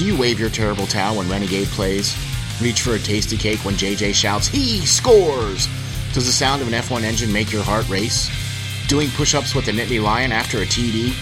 [0.00, 2.16] Do you wave your terrible towel when Renegade plays?
[2.62, 5.68] Reach for a tasty cake when JJ shouts, He scores!
[6.14, 8.30] Does the sound of an F1 engine make your heart race?
[8.88, 11.12] Doing push ups with the Nittany Lion after a TD?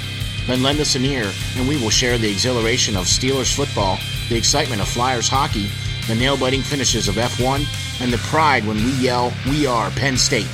[0.46, 4.36] Then lend us an ear, and we will share the exhilaration of Steelers football, the
[4.36, 5.68] excitement of Flyers hockey,
[6.06, 7.66] the nail biting finishes of F1,
[8.00, 10.46] and the pride when we yell, We are Penn State.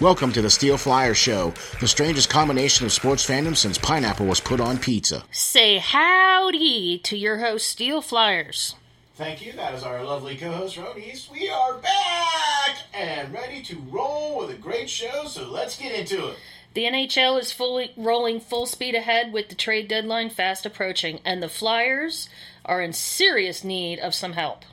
[0.00, 4.40] Welcome to the Steel Flyer Show, the strangest combination of sports fandom since pineapple was
[4.40, 5.24] put on pizza.
[5.30, 8.76] Say howdy to your host, Steel Flyers.
[9.16, 9.52] Thank you.
[9.52, 11.30] That is our lovely co-host, RoNece.
[11.30, 15.26] We are back and ready to roll with a great show.
[15.26, 16.38] So let's get into it.
[16.72, 21.42] The NHL is fully rolling full speed ahead with the trade deadline fast approaching, and
[21.42, 22.30] the Flyers
[22.64, 24.64] are in serious need of some help.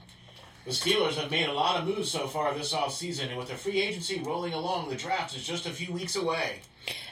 [0.68, 3.56] The Steelers have made a lot of moves so far this offseason, and with the
[3.56, 6.60] free agency rolling along, the draft is just a few weeks away.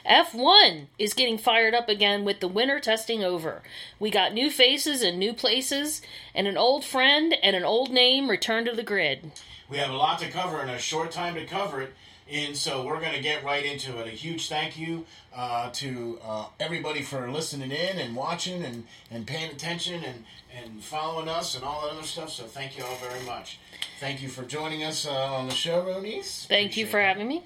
[0.04, 3.62] F1 is getting fired up again with the winter testing over.
[3.98, 6.02] We got new faces and new places,
[6.34, 9.32] and an old friend and an old name return to the grid.
[9.70, 11.94] We have a lot to cover and a short time to cover it.
[12.30, 14.08] And so we're going to get right into it.
[14.08, 19.26] A huge thank you uh, to uh, everybody for listening in and watching and, and
[19.26, 20.24] paying attention and,
[20.56, 22.30] and following us and all that other stuff.
[22.30, 23.60] So thank you all very much.
[24.00, 26.46] Thank you for joining us uh, on the show, RoNece.
[26.48, 27.44] Thank you for having me.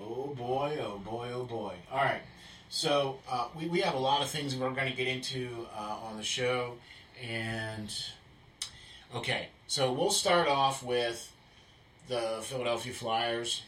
[0.00, 1.74] Oh boy, oh boy, oh boy.
[1.90, 2.22] All right.
[2.70, 5.98] So uh, we, we have a lot of things we're going to get into uh,
[6.04, 6.76] on the show.
[7.22, 7.94] And
[9.14, 11.30] okay, so we'll start off with
[12.08, 13.62] the Philadelphia Flyers.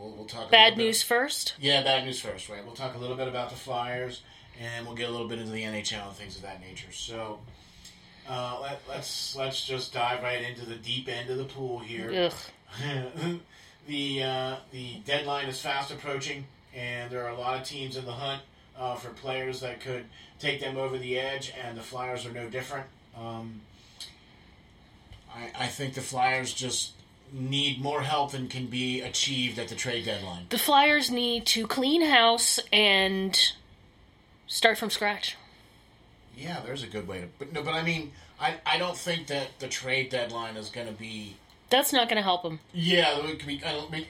[0.00, 0.50] We'll, we'll talk.
[0.50, 1.54] Bad news first.
[1.60, 2.64] Yeah, bad news first, right?
[2.64, 4.22] We'll talk a little bit about the Flyers,
[4.58, 6.90] and we'll get a little bit into the NHL and things of that nature.
[6.90, 7.40] So,
[8.28, 12.30] uh, let, let's let's just dive right into the deep end of the pool here.
[13.86, 18.06] the uh, the deadline is fast approaching, and there are a lot of teams in
[18.06, 18.40] the hunt
[18.78, 20.06] uh, for players that could
[20.38, 22.86] take them over the edge, and the Flyers are no different.
[23.18, 23.60] Um,
[25.34, 26.92] I, I think the Flyers just
[27.32, 30.46] need more help than can be achieved at the trade deadline.
[30.50, 33.38] The Flyers need to clean house and
[34.46, 35.36] start from scratch.
[36.36, 37.26] Yeah, there's a good way to.
[37.38, 40.86] But no, but I mean, I I don't think that the trade deadline is going
[40.86, 41.36] to be.
[41.68, 42.60] That's not going to help them.
[42.72, 43.62] Yeah, it could be.
[43.64, 44.06] I don't mean,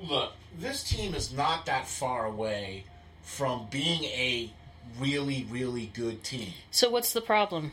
[0.00, 2.84] look, this team is not that far away
[3.22, 4.50] from being a
[4.98, 6.52] really, really good team.
[6.70, 7.72] So what's the problem?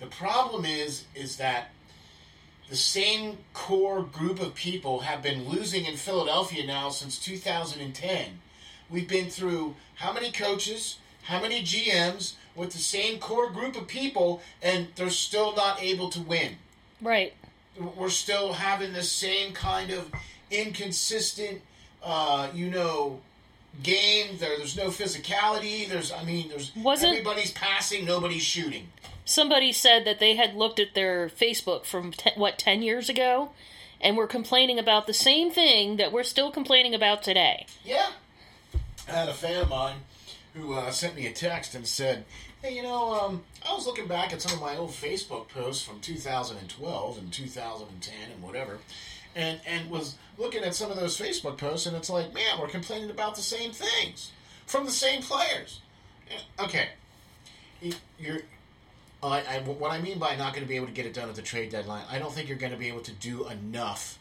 [0.00, 1.70] The problem is is that
[2.68, 8.40] the same core group of people have been losing in Philadelphia now since 2010.
[8.90, 13.86] We've been through how many coaches, how many GMs with the same core group of
[13.86, 16.56] people, and they're still not able to win.
[17.00, 17.34] Right.
[17.96, 20.10] We're still having the same kind of
[20.50, 21.62] inconsistent,
[22.02, 23.20] uh, you know,
[23.82, 24.36] game.
[24.38, 25.88] There, there's no physicality.
[25.88, 28.88] There's, I mean, there's Wasn't, everybody's passing, nobody's shooting
[29.28, 33.50] somebody said that they had looked at their Facebook from what ten years ago,
[34.00, 37.66] and were complaining about the same thing that we're still complaining about today.
[37.84, 38.10] Yeah,
[39.06, 39.96] I had a fan of mine
[40.54, 42.24] who uh, sent me a text and said,
[42.62, 45.84] "Hey, you know, um, I was looking back at some of my old Facebook posts
[45.84, 48.78] from 2012 and 2010 and whatever."
[49.36, 52.66] And, and was looking at some of those Facebook posts, and it's like, man, we're
[52.66, 54.32] complaining about the same things
[54.66, 55.80] from the same players.
[56.58, 56.88] Okay,
[58.18, 58.40] you're
[59.22, 61.28] I, I, what I mean by not going to be able to get it done
[61.28, 64.18] at the trade deadline, I don't think you're going to be able to do enough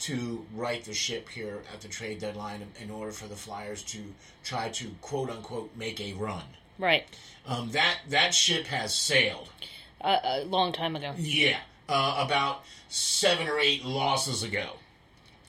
[0.00, 3.82] to right the ship here at the trade deadline in, in order for the Flyers
[3.82, 3.98] to
[4.42, 6.42] try to quote unquote make a run.
[6.78, 7.04] Right.
[7.46, 9.50] Um, that that ship has sailed.
[10.00, 11.12] Uh, a long time ago.
[11.18, 14.70] Yeah, uh, about seven or eight losses ago.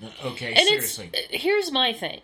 [0.04, 1.12] Uh, okay, and seriously.
[1.30, 2.21] here's my thing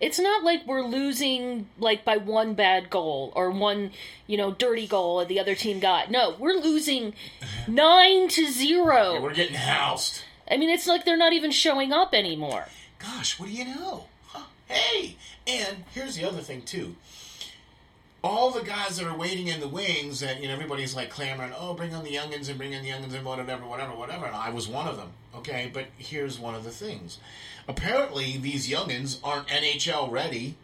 [0.00, 3.90] it's not like we're losing like by one bad goal or one
[4.26, 6.10] you know dirty goal that the other team got.
[6.10, 7.14] No we're losing
[7.68, 9.14] nine to zero.
[9.14, 10.22] Yeah, we're getting housed.
[10.50, 12.66] I mean it's like they're not even showing up anymore.
[12.98, 14.06] Gosh what do you know?
[14.26, 14.44] Huh?
[14.66, 15.16] hey!
[15.46, 16.96] And here's the other thing too.
[18.22, 21.52] All the guys that are waiting in the wings and you know everybody's like clamoring
[21.58, 24.34] oh bring on the youngins and bring in the youngins and whatever whatever whatever and
[24.34, 25.70] i was one of them okay?
[25.72, 27.18] But here's one of the things
[27.68, 30.56] apparently these youngins aren't NHL ready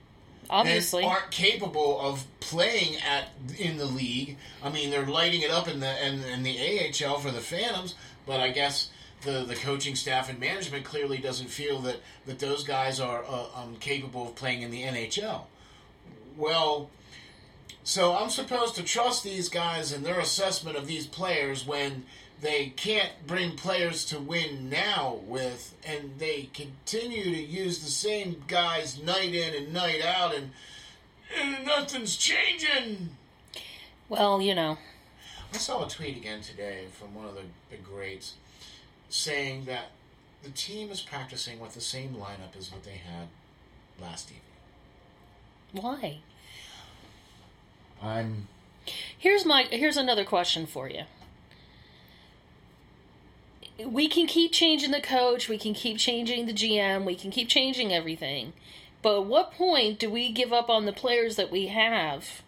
[0.51, 1.05] Obviously.
[1.05, 3.29] aren't capable of playing at
[3.59, 4.37] in the league.
[4.63, 7.95] I mean, they're lighting it up in the in, in the AHL for the Phantoms,
[8.27, 8.91] but I guess
[9.23, 11.97] the the coaching staff and management clearly doesn't feel that
[12.27, 15.43] that those guys are uh, um, capable of playing in the NHL.
[16.37, 16.91] Well,
[17.85, 22.05] so I'm supposed to trust these guys and their assessment of these players when
[22.41, 28.43] they can't bring players to win now with, and they continue to use the same
[28.49, 30.51] guys night in and night out, and,
[31.39, 33.11] and nothing's changing.
[34.09, 34.79] well, you know.
[35.53, 38.35] I saw a tweet again today from one of the, the greats
[39.09, 39.93] saying that
[40.43, 43.29] the team is practicing with the same lineup as what they had
[44.01, 45.85] last evening.
[45.85, 46.19] Why?
[48.05, 48.49] I'm
[49.19, 51.05] Here's my here's another question for you.
[53.85, 57.49] We can keep changing the coach, we can keep changing the GM, we can keep
[57.49, 58.53] changing everything.
[59.03, 62.43] But at what point do we give up on the players that we have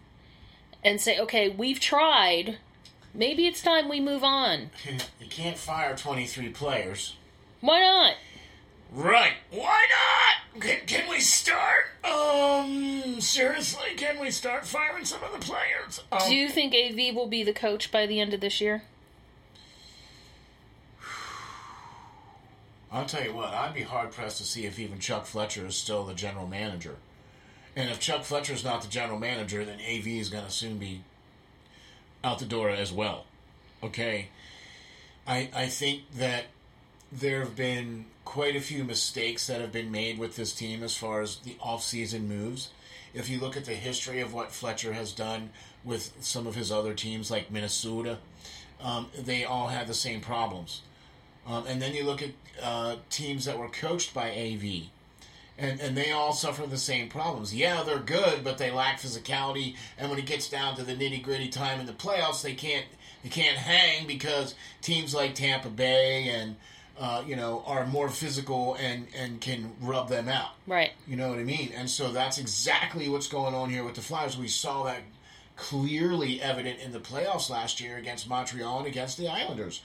[0.83, 2.59] and say, "Okay, we've tried.
[3.13, 4.69] Maybe it's time we move on."
[5.19, 7.15] you can't fire 23 players.
[7.59, 8.13] Why not?
[8.91, 9.33] Right.
[9.51, 10.61] Why not?
[10.61, 11.85] Can, can we start?
[12.03, 16.01] Um, seriously, can we start firing some of the players?
[16.11, 18.83] Um, Do you think AV will be the coach by the end of this year?
[22.91, 25.75] I'll tell you what, I'd be hard pressed to see if even Chuck Fletcher is
[25.75, 26.95] still the general manager.
[27.75, 31.01] And if Chuck Fletcher's not the general manager, then AV is going to soon be
[32.23, 33.25] out the door as well.
[33.83, 34.29] Okay?
[35.27, 36.45] I, I think that
[37.11, 40.97] there have been quite a few mistakes that have been made with this team as
[40.97, 42.71] far as the off-season moves.
[43.13, 45.51] If you look at the history of what Fletcher has done
[45.85, 48.17] with some of his other teams, like Minnesota,
[48.81, 50.81] um, they all had the same problems.
[51.47, 52.31] Um, and then you look at
[52.61, 54.89] uh, teams that were coached by AV,
[55.57, 57.55] and and they all suffer the same problems.
[57.55, 59.77] Yeah, they're good, but they lack physicality.
[59.97, 62.85] And when it gets down to the nitty gritty time in the playoffs, they can't
[63.23, 66.57] they can't hang because teams like Tampa Bay and
[66.99, 70.51] uh, you know are more physical and and can rub them out.
[70.65, 70.91] Right.
[71.07, 71.71] You know what I mean?
[71.75, 74.37] And so that's exactly what's going on here with the Flyers.
[74.37, 75.01] We saw that
[75.55, 79.81] clearly evident in the playoffs last year against Montreal and against the Islanders.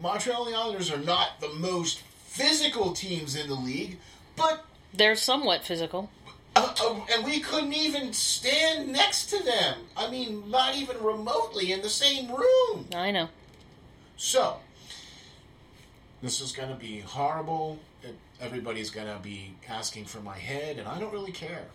[0.00, 3.98] Montreal and the Islanders are not the most physical teams in the league,
[4.36, 4.64] but
[4.94, 6.10] They're somewhat physical.
[6.54, 9.78] uh, uh, and we couldn't even stand next to them.
[9.96, 12.86] I mean, not even remotely in the same room.
[12.94, 13.28] I know.
[14.16, 14.58] So,
[16.22, 17.78] this is going to be horrible.
[18.02, 21.66] It, everybody's going to be asking for my head, and I don't really care.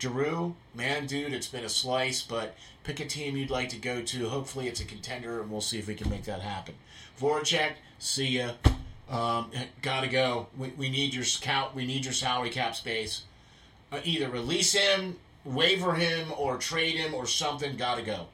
[0.00, 4.00] Giroux, man, dude, it's been a slice, but pick a team you'd like to go
[4.00, 4.28] to.
[4.28, 6.74] Hopefully, it's a contender, and we'll see if we can make that happen.
[7.20, 8.52] Voracek, see ya.
[9.10, 9.50] Um,
[9.82, 10.46] gotta go.
[10.56, 11.74] We, we need your scout.
[11.74, 13.22] We need your salary cap space.
[13.92, 17.76] Uh, either release him, waiver him, or trade him, or something.
[17.76, 18.28] Gotta go.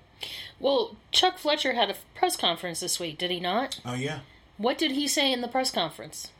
[0.61, 3.81] Well, Chuck Fletcher had a press conference this week, did he not?
[3.85, 4.21] Oh yeah.
[4.59, 6.31] What did he say in the press conference?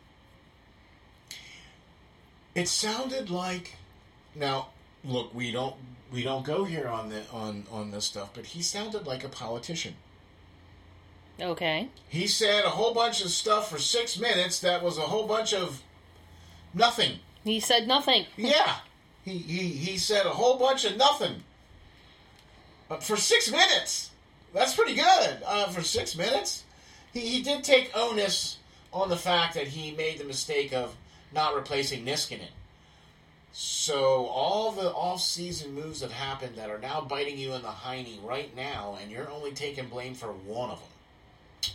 [2.55, 3.77] It sounded like
[4.35, 4.69] now
[5.05, 5.75] look, we don't
[6.13, 9.29] we don't go here on the on on this stuff, but he sounded like a
[9.29, 9.95] politician.
[11.41, 11.89] Okay.
[12.09, 15.53] He said a whole bunch of stuff for 6 minutes that was a whole bunch
[15.53, 15.83] of
[16.73, 17.19] nothing.
[17.45, 18.25] He said nothing.
[18.39, 18.77] Yeah.
[19.23, 21.43] He he he said a whole bunch of nothing.
[22.89, 24.11] But for 6 minutes.
[24.55, 25.43] That's pretty good.
[25.45, 26.65] Uh, for 6 minutes.
[27.17, 28.59] He he did take onus
[28.93, 30.95] on the fact that he made the mistake of
[31.33, 32.53] not replacing Niskanen.
[33.53, 38.23] So all the off-season moves that happened that are now biting you in the hiney
[38.23, 41.73] right now, and you're only taking blame for one of them.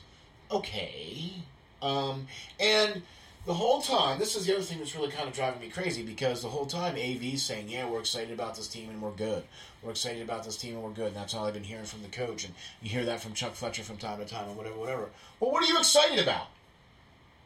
[0.52, 1.34] Okay.
[1.82, 2.28] Um,
[2.60, 3.02] and
[3.46, 6.04] the whole time, this is the other thing that's really kind of driving me crazy
[6.04, 9.44] because the whole time AV's saying, "Yeah, we're excited about this team and we're good.
[9.82, 12.04] We're excited about this team and we're good." And that's all I've been hearing from
[12.04, 14.76] the coach, and you hear that from Chuck Fletcher from time to time, and whatever,
[14.78, 15.10] whatever.
[15.40, 16.48] Well, what are you excited about?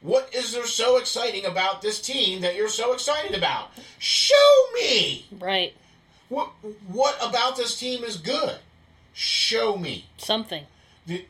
[0.02, 3.72] What is there so exciting about this team that you're so excited about?
[3.98, 5.26] Show me.
[5.32, 5.74] Right.
[6.28, 6.50] What
[6.88, 8.58] what about this team is good?
[9.14, 10.08] Show me.
[10.18, 10.66] Something.
[11.08, 11.26] The-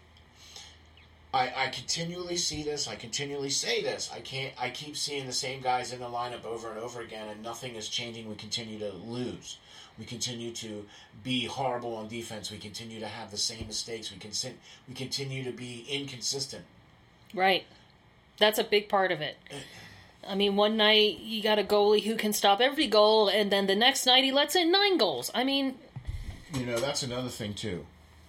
[1.35, 2.87] I, I continually see this.
[2.87, 4.09] I continually say this.
[4.13, 4.53] I can't.
[4.57, 7.75] I keep seeing the same guys in the lineup over and over again, and nothing
[7.75, 8.29] is changing.
[8.29, 9.57] We continue to lose.
[9.99, 10.85] We continue to
[11.23, 12.51] be horrible on defense.
[12.51, 14.13] We continue to have the same mistakes.
[14.13, 14.31] We can
[14.87, 16.63] we continue to be inconsistent.
[17.33, 17.65] Right.
[18.39, 19.35] That's a big part of it.
[20.25, 23.67] I mean, one night you got a goalie who can stop every goal, and then
[23.67, 25.31] the next night he lets in nine goals.
[25.35, 25.75] I mean,
[26.53, 27.85] You know that's another thing too.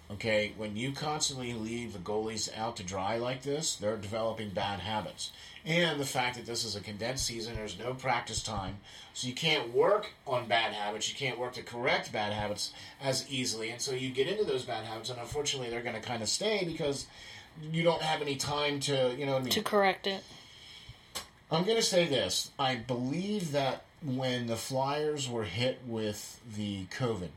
[0.08, 4.78] Okay, when you constantly leave the goalies out to dry like this, they're developing bad
[4.78, 5.32] habits.
[5.64, 8.76] And the fact that this is a condensed season, there's no practice time,
[9.14, 11.08] so you can't work on bad habits.
[11.08, 12.72] You can't work to correct bad habits
[13.02, 16.08] as easily, and so you get into those bad habits, and unfortunately, they're going to
[16.08, 17.06] kind of stay because
[17.72, 19.50] you don't have any time to, you know, what I mean?
[19.50, 20.22] To correct it.
[21.50, 22.52] I'm going to say this.
[22.60, 27.30] I believe that when the Flyers were hit with the COVID,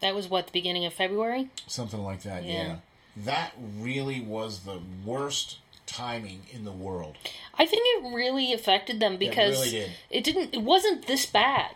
[0.00, 1.48] That was what the beginning of February.
[1.66, 2.52] something like that, yeah.
[2.52, 2.76] Yeah.
[3.16, 7.16] That really was the worst timing in the world.
[7.58, 9.90] I think it really affected them because really did.
[10.10, 10.54] it didn't.
[10.54, 11.72] It wasn't this bad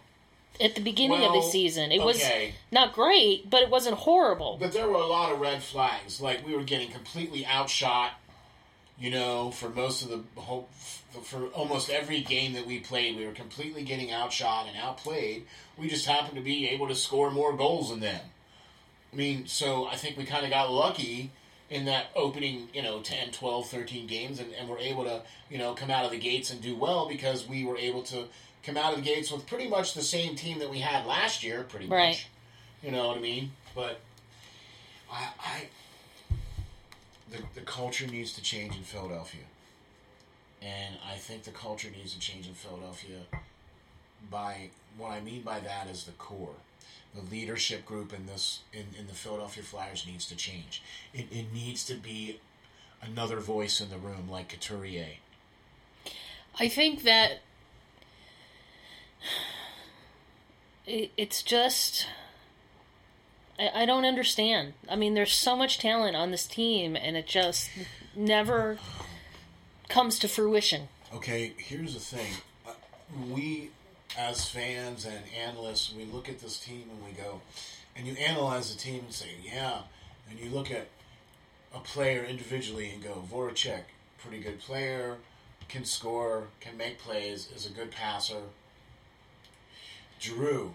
[0.60, 1.90] at the beginning of the season.
[1.90, 2.22] It was
[2.70, 4.56] not great, but it wasn't horrible.
[4.60, 6.20] But there were a lot of red flags.
[6.20, 8.12] Like we were getting completely outshot,
[8.98, 10.68] you know, for most of the whole,
[11.22, 15.44] for almost every game that we played, we were completely getting outshot and outplayed.
[15.76, 18.20] We just happened to be able to score more goals than them.
[19.12, 21.30] I mean, so I think we kind of got lucky
[21.70, 25.58] in that opening, you know, 10, 12, 13 games and, and were able to, you
[25.58, 28.24] know, come out of the gates and do well because we were able to
[28.62, 31.42] come out of the gates with pretty much the same team that we had last
[31.42, 32.08] year, pretty Right.
[32.10, 32.26] much.
[32.82, 33.52] You know what I mean?
[33.74, 34.00] But
[35.10, 35.62] I, I
[37.34, 39.42] the, the culture needs to change in Philadelphia.
[40.62, 43.20] And I think the culture needs to change in Philadelphia
[44.30, 46.54] by what I mean by that is the core.
[47.14, 50.82] The leadership group in this in, in the Philadelphia Flyers needs to change.
[51.12, 52.40] It, it needs to be
[53.02, 55.18] another voice in the room like Couturier.
[56.58, 57.40] I think that
[60.86, 62.06] it, it's just
[63.58, 64.74] I, I don't understand.
[64.88, 67.70] I mean, there's so much talent on this team, and it just
[68.14, 68.78] never
[69.88, 70.88] comes to fruition.
[71.14, 72.32] Okay, here's the thing.
[72.66, 72.72] Uh,
[73.30, 73.70] We,
[74.18, 77.40] as fans and analysts, we look at this team and we go,
[77.96, 79.82] and you analyze the team and say, yeah.
[80.28, 80.88] And you look at
[81.74, 83.82] a player individually and go, Voracek,
[84.18, 85.18] pretty good player,
[85.68, 88.42] can score, can make plays, is a good passer.
[90.20, 90.74] Giroux,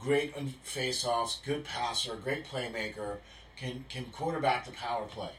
[0.00, 3.18] great on face-offs, good passer, great playmaker,
[3.56, 5.30] can can quarterback the power play,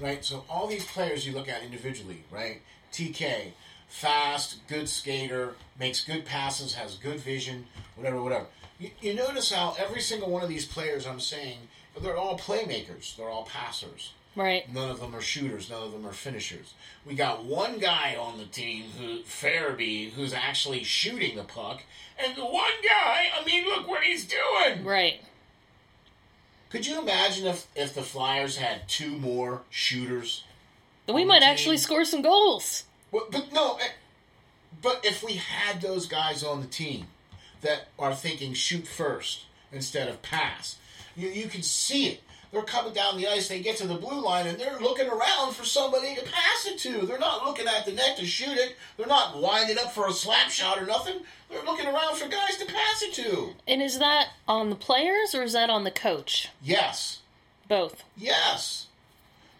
[0.00, 0.24] right?
[0.24, 2.62] So all these players you look at individually, right?
[2.92, 3.52] TK,
[3.88, 7.66] fast, good skater, makes good passes, has good vision,
[7.96, 8.46] whatever, whatever.
[8.78, 11.58] You, you notice how every single one of these players I'm saying,
[12.00, 14.12] they're all playmakers, they're all passers.
[14.36, 14.72] Right.
[14.72, 15.70] None of them are shooters.
[15.70, 16.74] None of them are finishers.
[17.04, 21.82] We got one guy on the team, who Farabee, who's actually shooting the puck,
[22.22, 23.26] and the one guy.
[23.38, 24.84] I mean, look what he's doing.
[24.84, 25.20] Right.
[26.70, 30.44] Could you imagine if if the Flyers had two more shooters?
[31.06, 32.84] Then We might actually score some goals.
[33.10, 33.88] Well, but no, eh,
[34.80, 37.08] but if we had those guys on the team
[37.62, 40.76] that are thinking shoot first instead of pass,
[41.16, 42.22] you you can see it.
[42.52, 43.48] They're coming down the ice.
[43.48, 46.78] They get to the blue line and they're looking around for somebody to pass it
[46.78, 47.06] to.
[47.06, 48.76] They're not looking at the net to shoot it.
[48.96, 51.20] They're not winding up for a slap shot or nothing.
[51.48, 53.50] They're looking around for guys to pass it to.
[53.68, 56.48] And is that on the players or is that on the coach?
[56.60, 57.20] Yes,
[57.68, 58.02] Both.
[58.16, 58.88] Yes.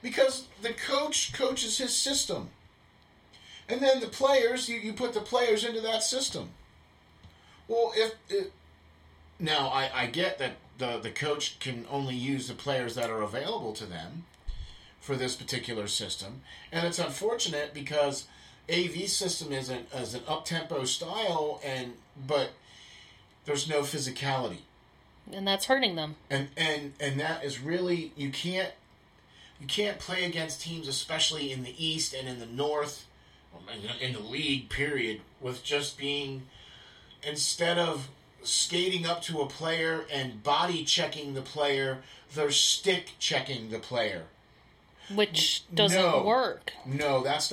[0.02, 2.49] Because the coach coaches his system.
[3.68, 6.50] And then the players, you, you put the players into that system.
[7.68, 8.14] Well, if.
[8.28, 8.49] if
[9.38, 13.22] now, I, I get that the, the coach can only use the players that are
[13.22, 14.25] available to them
[15.00, 16.40] for this particular system.
[16.72, 18.26] And it's unfortunate because
[18.68, 21.92] AV system is an, is an up tempo style, and
[22.26, 22.50] but
[23.44, 24.58] there's no physicality
[25.32, 26.16] And that's hurting them.
[26.28, 28.72] and and and that is really you can't
[29.60, 33.06] you can't play against teams especially in the east and in the north
[33.72, 36.42] in- in the league period with just being
[37.22, 38.08] instead of
[38.42, 41.99] skating up to a player and body checking the player
[42.35, 44.25] they're stick checking the player
[45.14, 46.23] Which doesn't No.
[46.23, 46.73] work.
[46.87, 47.52] no that's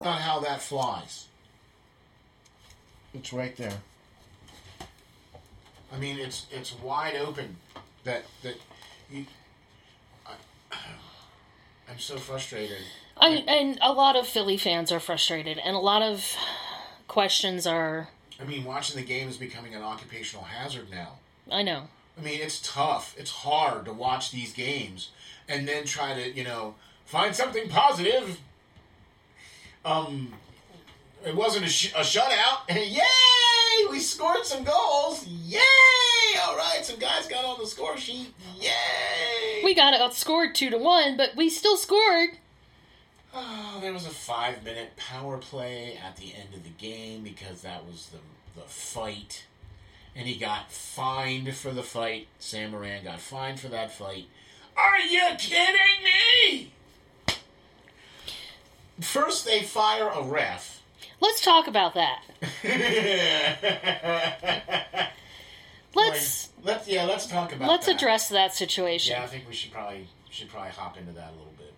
[0.00, 1.26] Not how that flies.
[3.12, 3.78] It's right there.
[5.92, 7.56] I mean, it's it's wide open.
[8.04, 8.54] That that
[9.10, 9.26] you.
[10.24, 10.34] I,
[11.90, 12.78] I'm so frustrated.
[13.16, 16.24] I, and a lot of Philly fans are frustrated, and a lot of
[17.08, 18.10] questions are.
[18.40, 21.14] I mean, watching the game is becoming an occupational hazard now.
[21.50, 21.88] I know.
[22.16, 23.16] I mean, it's tough.
[23.18, 25.10] It's hard to watch these games
[25.48, 26.74] and then try to, you know,
[27.04, 28.38] find something positive.
[29.88, 30.34] Um,
[31.24, 32.68] it wasn't a, sh- a shutout.
[32.68, 33.90] Yay!
[33.90, 35.26] We scored some goals.
[35.26, 35.60] Yay!
[36.42, 38.34] All right, some guys got on the score sheet.
[38.60, 39.62] Yay!
[39.64, 42.30] We got outscored two to one, but we still scored.
[43.34, 47.62] Oh, there was a five minute power play at the end of the game because
[47.62, 48.18] that was the
[48.58, 49.44] the fight.
[50.16, 52.26] And he got fined for the fight.
[52.38, 54.26] Sam Morin got fined for that fight.
[54.76, 56.04] Are you kidding
[56.50, 56.72] me?
[59.00, 60.82] First, they fire a ref.
[61.20, 62.22] Let's talk about that.
[65.94, 67.68] Let's let's yeah, let's talk about.
[67.68, 67.96] let's that.
[67.96, 69.16] address that situation.
[69.16, 71.74] Yeah, I think we should probably should probably hop into that a little bit.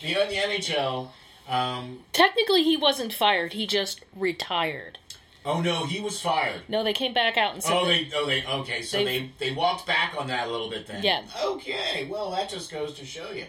[0.00, 1.08] The the NHL.
[1.48, 3.54] Um, Technically, he wasn't fired.
[3.54, 4.98] He just retired.
[5.44, 6.62] oh no, he was fired.
[6.68, 8.82] No, they came back out and said Oh, they, oh, they, okay.
[8.82, 11.02] So They- they, they walked back on that a little bit then.
[11.02, 11.22] Yeah.
[11.42, 12.06] Okay.
[12.08, 13.46] Well, that just goes to show you.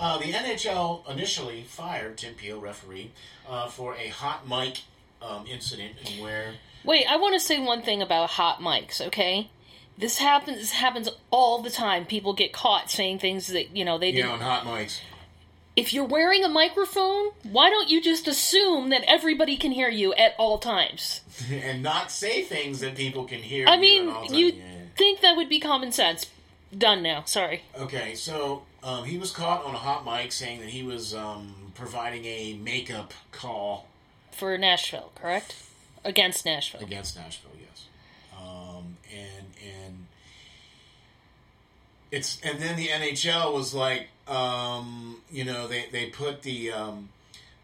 [0.00, 3.10] Uh, the NHL initially fired Tim Peel, referee,
[3.46, 4.80] uh, for a hot mic
[5.20, 6.54] um, incident where.
[6.84, 9.50] Wait, I want to say one thing about hot mics, okay?
[9.98, 12.06] This happens this happens all the time.
[12.06, 14.30] People get caught saying things that, you know, they didn't.
[14.30, 15.00] on hot mics.
[15.76, 20.14] If you're wearing a microphone, why don't you just assume that everybody can hear you
[20.14, 21.20] at all times?
[21.50, 23.66] and not say things that people can hear.
[23.68, 24.34] I mean, at all time.
[24.38, 24.62] you Yeah.
[24.96, 26.24] think that would be common sense.
[26.76, 27.24] Done now.
[27.26, 27.62] Sorry.
[27.78, 31.72] Okay, so um, he was caught on a hot mic saying that he was um,
[31.74, 33.86] providing a makeup call
[34.32, 35.54] For Nashville, correct?
[36.04, 36.80] Against Nashville.
[36.80, 37.86] against Nashville, yes.
[38.38, 40.06] Um, and and
[42.10, 47.10] it's and then the NHL was like, um, you know, they they put the um,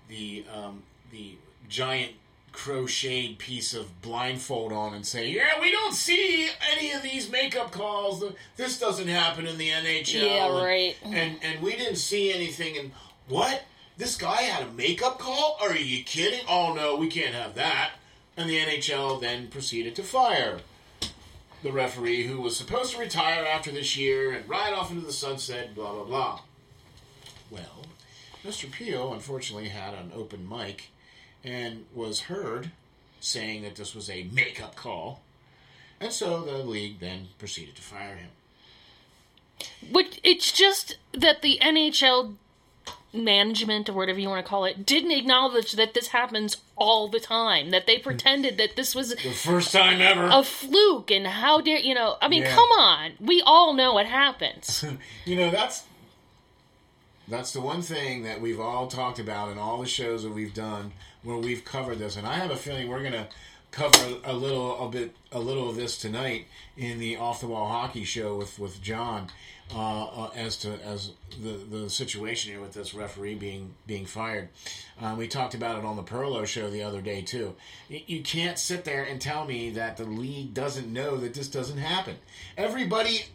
[0.08, 1.36] the um, the
[1.68, 2.12] giant
[2.56, 7.70] crocheted piece of blindfold on and say, yeah, we don't see any of these makeup
[7.70, 8.24] calls.
[8.56, 10.22] This doesn't happen in the NHL.
[10.22, 10.96] Yeah, And- right.
[11.04, 12.78] And and we didn't see anything.
[12.78, 12.92] And
[13.28, 13.62] what?
[13.98, 15.58] This guy had a makeup call?
[15.60, 16.40] Are you kidding?
[16.48, 17.92] Oh no, we can't have that.
[18.38, 20.60] And the NHL then proceeded to fire
[21.62, 25.12] the referee who was supposed to retire after this year and ride off into the
[25.12, 26.40] sunset, blah, blah, blah.
[27.50, 27.86] Well,
[28.44, 28.70] Mr.
[28.70, 30.90] Peel unfortunately had an open mic
[31.46, 32.70] and was heard
[33.20, 35.22] saying that this was a makeup call.
[36.00, 38.30] And so the league then proceeded to fire him.
[39.90, 42.34] But it's just that the NHL
[43.14, 47.20] management or whatever you want to call it didn't acknowledge that this happens all the
[47.20, 47.70] time.
[47.70, 50.28] That they pretended that this was The first time ever.
[50.30, 52.16] a fluke and how dare you know?
[52.20, 52.54] I mean, Yeah.
[52.54, 53.12] come on.
[53.18, 54.84] We all know what happens.
[55.24, 55.84] You know, that's
[57.28, 60.54] that's the one thing that we've all talked about in all the shows that we've
[60.54, 63.28] done where we've covered this, and I have a feeling we're gonna
[63.70, 67.68] cover a little a bit a little of this tonight in the off the wall
[67.68, 69.28] hockey show with with John
[69.74, 74.48] uh, uh, as to as the the situation here with this referee being being fired.
[75.00, 77.54] Um, we talked about it on the Perlo show the other day too.
[77.88, 81.78] You can't sit there and tell me that the league doesn't know that this doesn't
[81.78, 82.16] happen.
[82.56, 83.26] Everybody.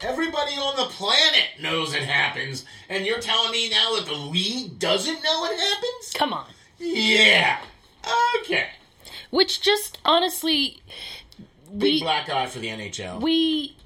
[0.00, 4.78] Everybody on the planet knows it happens, and you're telling me now that the league
[4.78, 6.12] doesn't know it happens?
[6.14, 6.46] Come on.
[6.78, 7.58] Yeah.
[8.40, 8.68] Okay.
[9.30, 10.82] Which just honestly
[11.66, 13.20] Big we black eye for the NHL.
[13.20, 13.76] we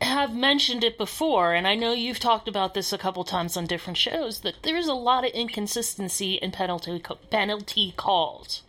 [0.00, 3.66] have mentioned it before, and I know you've talked about this a couple times on
[3.66, 7.00] different shows that there's a lot of inconsistency in penalty
[7.30, 8.62] penalty calls.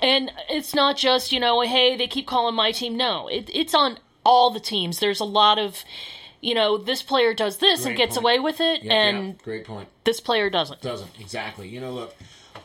[0.00, 2.96] And it's not just you know, hey, they keep calling my team.
[2.96, 5.00] No, it, it's on all the teams.
[5.00, 5.84] There's a lot of,
[6.40, 8.24] you know, this player does this and gets point.
[8.24, 9.88] away with it, Yeah, and yeah, great point.
[10.04, 10.80] this player doesn't.
[10.82, 11.68] Doesn't exactly.
[11.68, 12.14] You know, look,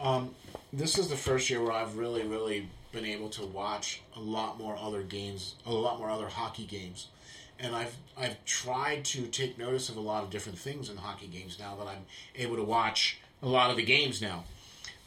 [0.02, 0.36] um,
[0.72, 4.58] this is the first year where I've really, really been able to watch a lot
[4.58, 7.08] more other games, a lot more other hockey games,
[7.60, 11.28] and I've I've tried to take notice of a lot of different things in hockey
[11.28, 12.06] games now that I'm
[12.36, 14.44] able to watch a lot of the games now,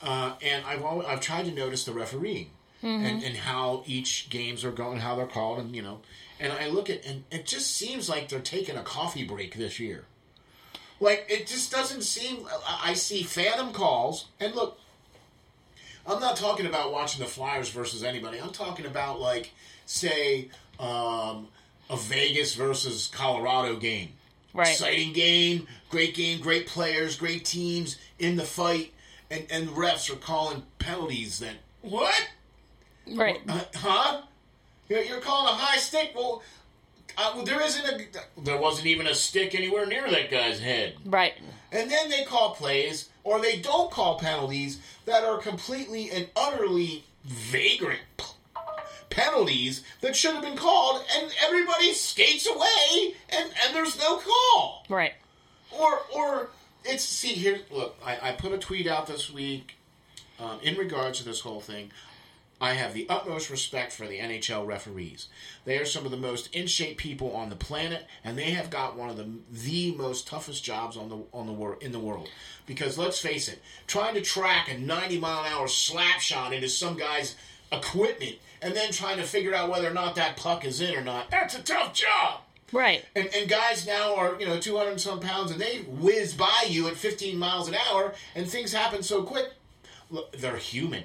[0.00, 2.50] uh, and I've always, I've tried to notice the refereeing
[3.04, 6.00] and, and how each games are going, how they're called, and you know,
[6.40, 9.78] and I look at and it just seems like they're taking a coffee break this
[9.78, 10.04] year.
[11.00, 12.46] Like it just doesn't seem.
[12.66, 14.78] I see phantom calls, and look,
[16.06, 18.38] I'm not talking about watching the Flyers versus anybody.
[18.38, 19.52] I'm talking about like,
[19.86, 21.48] say, um,
[21.88, 24.10] a Vegas versus Colorado game.
[24.54, 24.68] Right.
[24.68, 28.92] Exciting game, great game, great players, great teams in the fight,
[29.30, 31.38] and and refs are calling penalties.
[31.38, 32.28] That what?
[33.10, 33.40] Right.
[33.48, 34.22] Uh, huh?
[34.88, 36.12] You're, you're calling a high stick?
[36.14, 36.42] Well,
[37.16, 38.40] uh, well, there isn't a.
[38.42, 40.96] There wasn't even a stick anywhere near that guy's head.
[41.04, 41.32] Right.
[41.70, 47.04] And then they call plays, or they don't call penalties that are completely and utterly
[47.24, 48.24] vagrant p-
[49.10, 54.84] penalties that should have been called, and everybody skates away, and, and there's no call.
[54.88, 55.12] Right.
[55.70, 56.50] Or, or
[56.84, 57.60] it's see here.
[57.70, 59.76] Look, I, I put a tweet out this week
[60.40, 61.92] um, in regards to this whole thing.
[62.62, 65.26] I have the utmost respect for the NHL referees.
[65.64, 68.70] They are some of the most in shape people on the planet, and they have
[68.70, 71.98] got one of the the most toughest jobs on the on the wor- in the
[71.98, 72.28] world.
[72.64, 76.68] Because let's face it, trying to track a 90 mile an hour slap shot into
[76.68, 77.34] some guy's
[77.72, 81.02] equipment and then trying to figure out whether or not that puck is in or
[81.02, 82.42] not—that's a tough job.
[82.70, 83.04] Right.
[83.16, 86.66] And, and guys now are, you know, 200 and some pounds and they whiz by
[86.68, 89.52] you at 15 miles an hour and things happen so quick.
[90.10, 91.04] Look, they're human.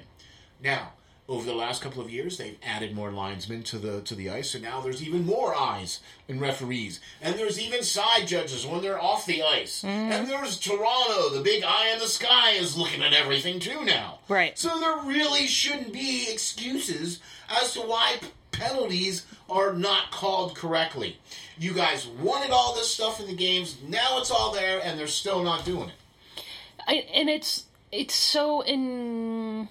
[0.62, 0.92] Now,
[1.28, 4.54] over the last couple of years, they've added more linesmen to the to the ice,
[4.54, 9.00] and now there's even more eyes and referees, and there's even side judges when they're
[9.00, 9.88] off the ice, mm.
[9.88, 14.20] and there's Toronto, the big eye in the sky, is looking at everything too now.
[14.28, 14.58] Right.
[14.58, 21.18] So there really shouldn't be excuses as to why p- penalties are not called correctly.
[21.58, 23.76] You guys wanted all this stuff in the games.
[23.86, 26.44] Now it's all there, and they're still not doing it.
[26.86, 29.68] I, and it's it's so in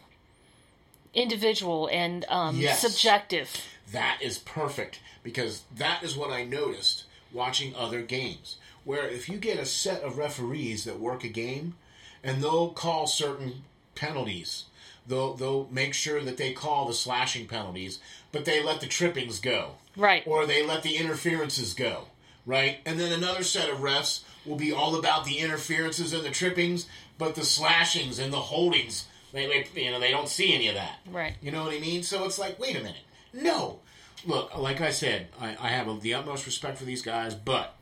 [1.18, 2.82] individual and um, Yes.
[2.82, 3.50] subjective.
[3.92, 7.04] That is perfect because that is what I noticed
[7.34, 8.58] watching other games.
[8.86, 11.76] Where if you get a set of referees that work a game,
[12.24, 13.64] and they'll call certain
[13.96, 14.66] penalties,
[15.06, 18.00] they'll they'll make sure that they call the slashing penalties,
[18.32, 20.24] but they let the trippings go, Right.
[20.26, 22.08] Or they let the interferences go,
[22.46, 22.78] right?
[22.86, 26.86] And then another set of refs will be all about the interferences and the trippings,
[27.18, 30.76] but the slashings and the holdings, they, they you know they don't see any of
[30.76, 31.36] that, Right.
[31.42, 32.04] you know what I mean?
[32.04, 33.04] So it's like, wait a minute.
[33.34, 33.80] No.
[34.26, 37.76] Look, like I said, I, I have the utmost respect for these guys, but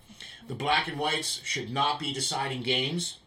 [0.48, 3.18] the black and whites should not be deciding games.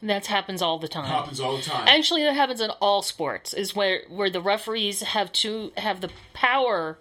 [0.00, 1.06] And that happens all the time.
[1.06, 1.88] Happens all the time.
[1.88, 3.54] Actually, that happens in all sports.
[3.54, 6.98] Is where where the referees have to have the power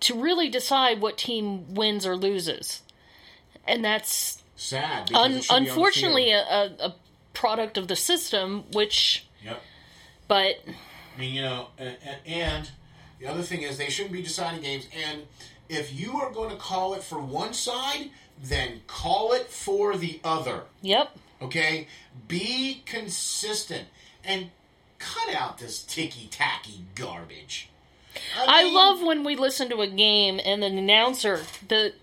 [0.00, 2.82] to really decide what team wins or loses,
[3.64, 5.12] and that's Sad.
[5.14, 6.42] un- it should be on the unfortunately a,
[6.80, 6.94] a,
[7.34, 8.64] product of the system.
[8.72, 9.26] Which.
[10.28, 12.70] But I mean, you know, and, and
[13.20, 14.88] the other thing is they shouldn't be deciding games.
[15.06, 15.22] And
[15.68, 18.10] if you are going to call it for one side,
[18.42, 20.62] then call it for the other.
[20.80, 21.86] yep, Okay?
[22.28, 23.88] Be consistent
[24.24, 24.50] and
[24.98, 27.68] cut out this ticky tacky garbage.
[28.36, 31.94] I mean, love when we listen to a game and the announcer, the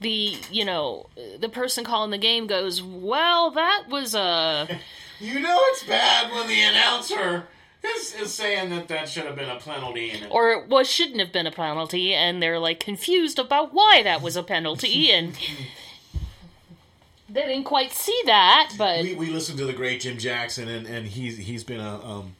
[0.00, 1.06] the you know
[1.38, 4.80] the person calling the game goes, "Well, that was a
[5.22, 7.44] You know it's bad when the announcer
[7.84, 10.10] is, is saying that that should have been a penalty.
[10.10, 14.02] And or it was shouldn't have been a penalty," and they're like confused about why
[14.02, 15.38] that was a penalty, and
[17.28, 20.88] they didn't quite see that, but we, we listened to the great Jim Jackson, and,
[20.88, 22.34] and he's he's been a, um,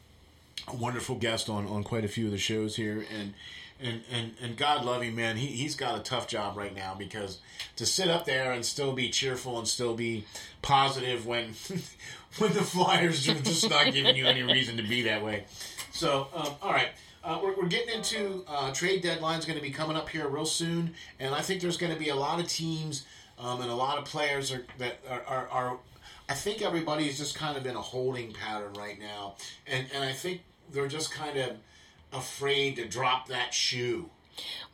[0.67, 3.35] a wonderful guest on, on quite a few of the shows here, and
[3.83, 5.37] and, and, and God love him, man.
[5.37, 7.39] He he's got a tough job right now because
[7.77, 10.25] to sit up there and still be cheerful and still be
[10.63, 11.55] positive when
[12.39, 15.45] when the Flyers are just not giving you any reason to be that way.
[15.93, 16.91] So um, all right.
[17.25, 20.45] Uh, we're, we're getting into uh, trade deadline's going to be coming up here real
[20.45, 23.07] soon, and I think there's going to be a lot of teams
[23.39, 25.79] um, and a lot of players are, that are, are, are.
[26.29, 30.13] I think everybody's just kind of in a holding pattern right now, and and I
[30.13, 31.57] think they're just kind of
[32.13, 34.11] afraid to drop that shoe.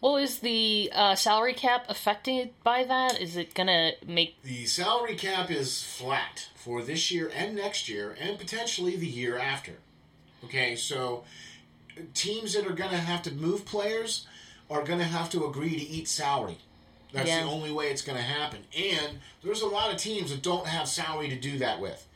[0.01, 3.21] well, is the uh, salary cap affected by that?
[3.21, 8.17] Is it gonna make The salary cap is flat for this year and next year,
[8.21, 9.73] and potentially the year after.
[10.45, 11.25] Okay, so
[12.15, 14.27] teams that are going to have to move players
[14.71, 16.59] are going to have to agree to eat salary.
[17.13, 17.43] That's Yeah.
[17.43, 18.61] the only way it's going to happen.
[18.77, 22.07] And there's a lot of teams that don't have salary to do that with.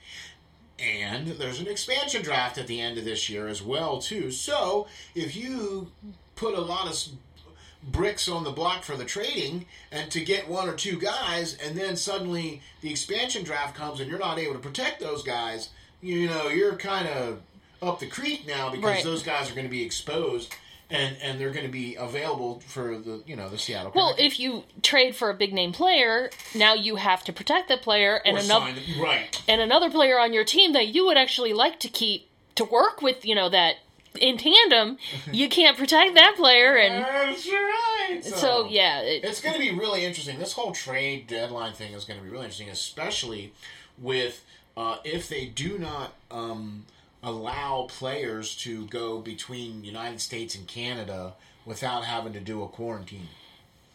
[0.83, 4.31] And there's an expansion draft at the end of this year as well, too.
[4.33, 5.93] So if you
[6.35, 10.69] put a lot of bricks on the block for the trading and to get one
[10.69, 14.59] or two guys, and then suddenly the expansion draft comes and you're not able to
[14.59, 15.69] protect those guys,
[16.01, 17.41] you know, you're kind of
[17.81, 19.05] up the creek now because Right.
[19.05, 20.55] those guys are going to be exposed
[20.93, 23.93] and and they're going to be available for the you know the Seattle.
[23.95, 24.13] well?
[24.15, 24.27] Kraken.
[24.27, 28.21] If you trade for a big name player, now you have to protect that player,
[28.25, 29.43] and Or another right.
[29.49, 33.01] and another player on your team that you would actually like to keep to work
[33.01, 33.77] with, you know, that
[34.21, 34.99] in tandem,
[35.33, 38.21] you can't protect that player, and That's right.
[38.25, 40.39] so yeah, it, It's going to be really interesting.
[40.39, 43.53] This whole trade deadline thing is going to be really interesting, especially
[43.99, 44.45] with
[44.77, 46.85] uh, if they do not um,
[47.23, 53.29] allow players to go between United States and Canada without having to do a quarantine.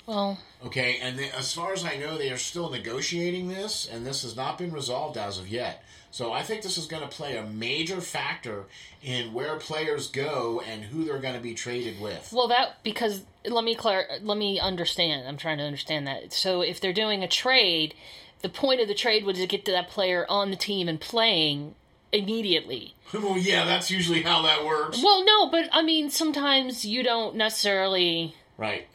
[0.05, 4.05] well, Okay, and they, as far as I know, they are still negotiating this, and
[4.05, 5.83] this has not been resolved as of yet.
[6.09, 8.63] So I think this is going to play a major factor
[9.03, 12.29] in where players go and who they're going to be traded with.
[12.31, 15.27] well that because let me clar- let me understand.
[15.27, 16.31] I'm trying to understand that.
[16.33, 17.93] So if they're doing a trade,
[18.41, 20.99] the point of the trade was to get to that player on the team and
[20.99, 21.75] playing
[22.11, 22.95] immediately.
[23.13, 25.01] well, yeah, that's usually how that works.
[25.03, 28.35] Well, no, but I mean, sometimes you don't necessarily.
[28.57, 28.87] Right.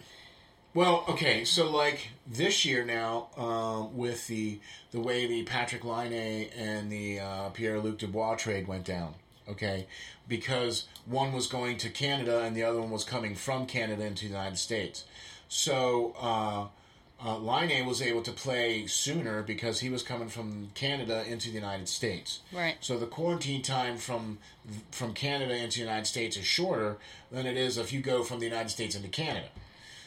[0.75, 4.59] Well, okay, so like this year now, um, with the
[4.90, 9.14] the way the Patrik Laine and the uh, Pierre Luc Dubois trade went down,
[9.46, 9.87] okay,
[10.27, 14.25] because one was going to Canada and the other one was coming from Canada into
[14.25, 15.05] the United States.
[15.48, 16.68] So uh,
[17.25, 21.55] uh, Laine was able to play sooner because he was coming from Canada into the
[21.55, 22.41] United States.
[22.53, 22.77] Right.
[22.81, 24.39] So the quarantine time from
[24.91, 26.99] from Canada into the United States is shorter
[27.31, 29.49] than it is if you go from the United States into Canada.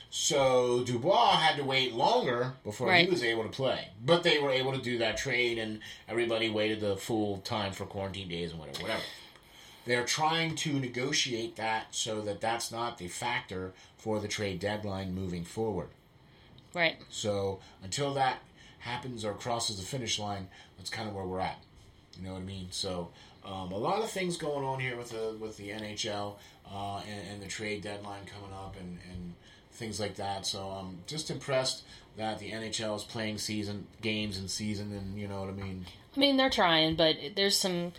[0.10, 3.06] So Dubois had to wait longer before Right.
[3.06, 6.50] he was able to play, but they were able to do that trade, and everybody
[6.50, 8.82] waited the full time for quarantine days and whatever.
[8.82, 9.02] Whatever.
[9.86, 15.14] They're trying to negotiate that so that that's not the factor for the trade deadline
[15.14, 15.90] moving forward.
[16.76, 16.98] Right.
[17.10, 18.40] So until that
[18.80, 21.58] happens or crosses the finish line, that's kind of where we're at.
[22.18, 22.68] You know what I mean?
[22.70, 23.10] So
[23.44, 26.36] um, a lot of things going on here with the with the NHL
[26.72, 29.34] uh, and, and the trade deadline coming up and, and
[29.72, 30.46] things like that.
[30.46, 31.84] So I'm just impressed
[32.18, 35.86] that the NHL is playing season games in season, and you know what I mean.
[36.16, 37.94] I mean, they're trying, but there's some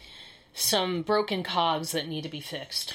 [0.54, 2.94] some broken cogs that need to be fixed.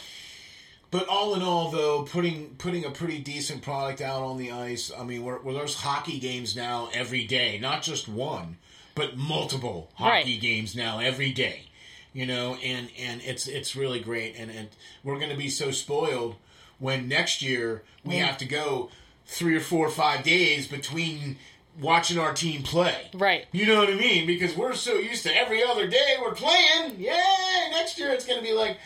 [0.92, 4.92] But all in all, though, putting putting a pretty decent product out on the ice.
[4.96, 8.58] I mean, we're, we're, there's hockey games now every day, not just one,
[8.94, 10.42] but multiple hockey Right.
[10.42, 11.68] games now every day.
[12.14, 14.68] You know, and and it's it's really great, and and
[15.02, 16.36] we're going to be so spoiled
[16.78, 18.26] when next year we mm.
[18.26, 18.90] have to go
[19.26, 21.38] three or four or five days between
[21.80, 23.10] watching our team play.
[23.14, 23.46] Right.
[23.54, 24.28] You know what I mean?
[24.28, 27.00] Because we're so used to every other day we're playing.
[27.00, 27.70] Yay!
[27.72, 28.78] Next year it's going to be like,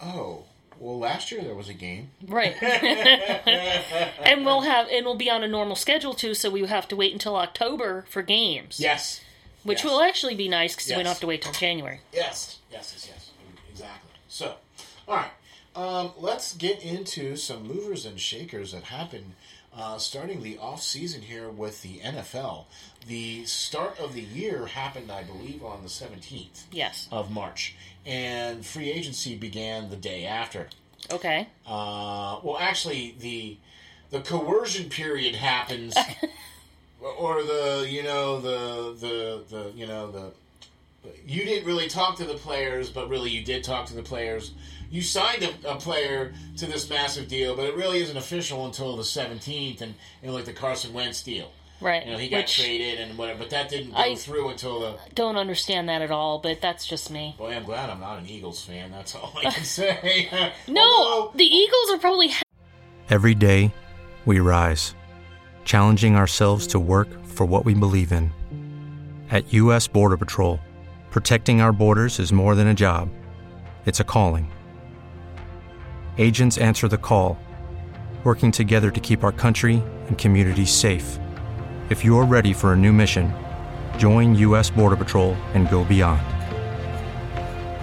[0.00, 0.44] oh,
[0.82, 2.10] well, last year there was a game.
[2.26, 2.60] Right.
[2.60, 6.96] and we'll have and we'll be on a normal schedule too, so we have to
[6.96, 8.80] wait until October for games.
[8.80, 9.20] Yes.
[9.62, 9.84] Which yes.
[9.84, 12.00] will actually be nice because we don't have to wait till January.
[12.12, 12.58] Yes.
[12.68, 13.30] Yes, yes, yes.
[13.70, 14.10] Exactly.
[14.26, 14.56] So,
[15.06, 15.30] all right.
[15.76, 19.34] Um, let's get into some movers and shakers that happened
[19.76, 22.64] uh, starting the off season here with the NFL.
[23.06, 27.08] The start of the year happened, I believe, on the 17th Yes.
[27.10, 27.74] of March,
[28.06, 30.68] and free agency began the day after.
[31.10, 31.48] Okay.
[31.66, 33.56] Uh, well, actually, the
[34.10, 35.96] the coercion period happens,
[37.18, 40.32] or the you know the the the you know the
[41.26, 44.52] you didn't really talk to the players, but really you did talk to the players.
[44.92, 48.96] You signed a, a player to this massive deal, but it really isn't official until
[48.96, 51.50] the seventeenth, and you know, like the Carson Wentz deal.
[51.80, 52.04] Right.
[52.06, 54.80] You know, he got Which traded and whatever, but that didn't go I- through until
[54.80, 54.98] the.
[55.16, 57.34] don't understand that at all, but that's just me.
[57.38, 58.92] Boy, I'm glad I'm not an Eagles fan.
[58.92, 60.28] That's all I can say.
[60.68, 62.42] No, Although- the Eagles are probably ha-
[63.10, 63.74] Every day,
[64.26, 64.94] we rise,
[65.64, 68.30] challenging ourselves to work for what we believe in.
[69.30, 69.88] At U.S.
[69.88, 70.60] Border Patrol,
[71.10, 73.08] protecting our borders is more than a job,
[73.86, 74.52] it's a calling.
[76.18, 77.36] Agents answer the call,
[78.22, 81.18] working together to keep our country and communities safe.
[81.90, 83.34] If you're ready for a new mission,
[83.98, 84.70] join U.S.
[84.70, 86.22] Border Patrol and go beyond.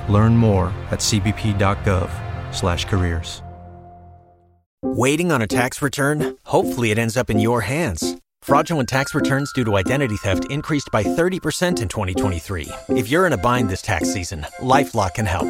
[0.10, 3.42] Learn more at cbp.gov/careers.
[4.82, 6.38] Waiting on a tax return?
[6.46, 8.16] Hopefully, it ends up in your hands.
[8.42, 12.70] Fraudulent tax returns due to identity theft increased by 30% in 2023.
[12.90, 15.50] If you're in a bind this tax season, LifeLock can help.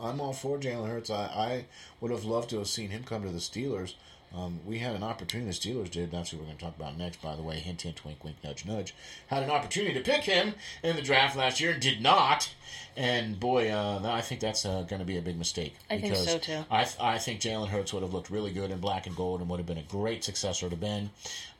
[0.00, 1.10] I'm all for Jalen Hurts.
[1.10, 1.64] I, I
[2.00, 3.94] would have loved to have seen him come to the Steelers.
[4.34, 5.50] Um, we had an opportunity.
[5.50, 6.10] The Steelers did.
[6.10, 7.22] That's what we're going to talk about next.
[7.22, 8.94] By the way, hint, hint, wink, wink, nudge, nudge.
[9.28, 12.50] Had an opportunity to pick him in the draft last year, and did not.
[12.96, 15.76] And boy, uh, I think that's uh, going to be a big mistake.
[15.90, 16.64] I think so, too.
[16.70, 19.40] I, th- I think Jalen Hurts would have looked really good in black and gold
[19.40, 21.10] and would have been a great successor to Ben.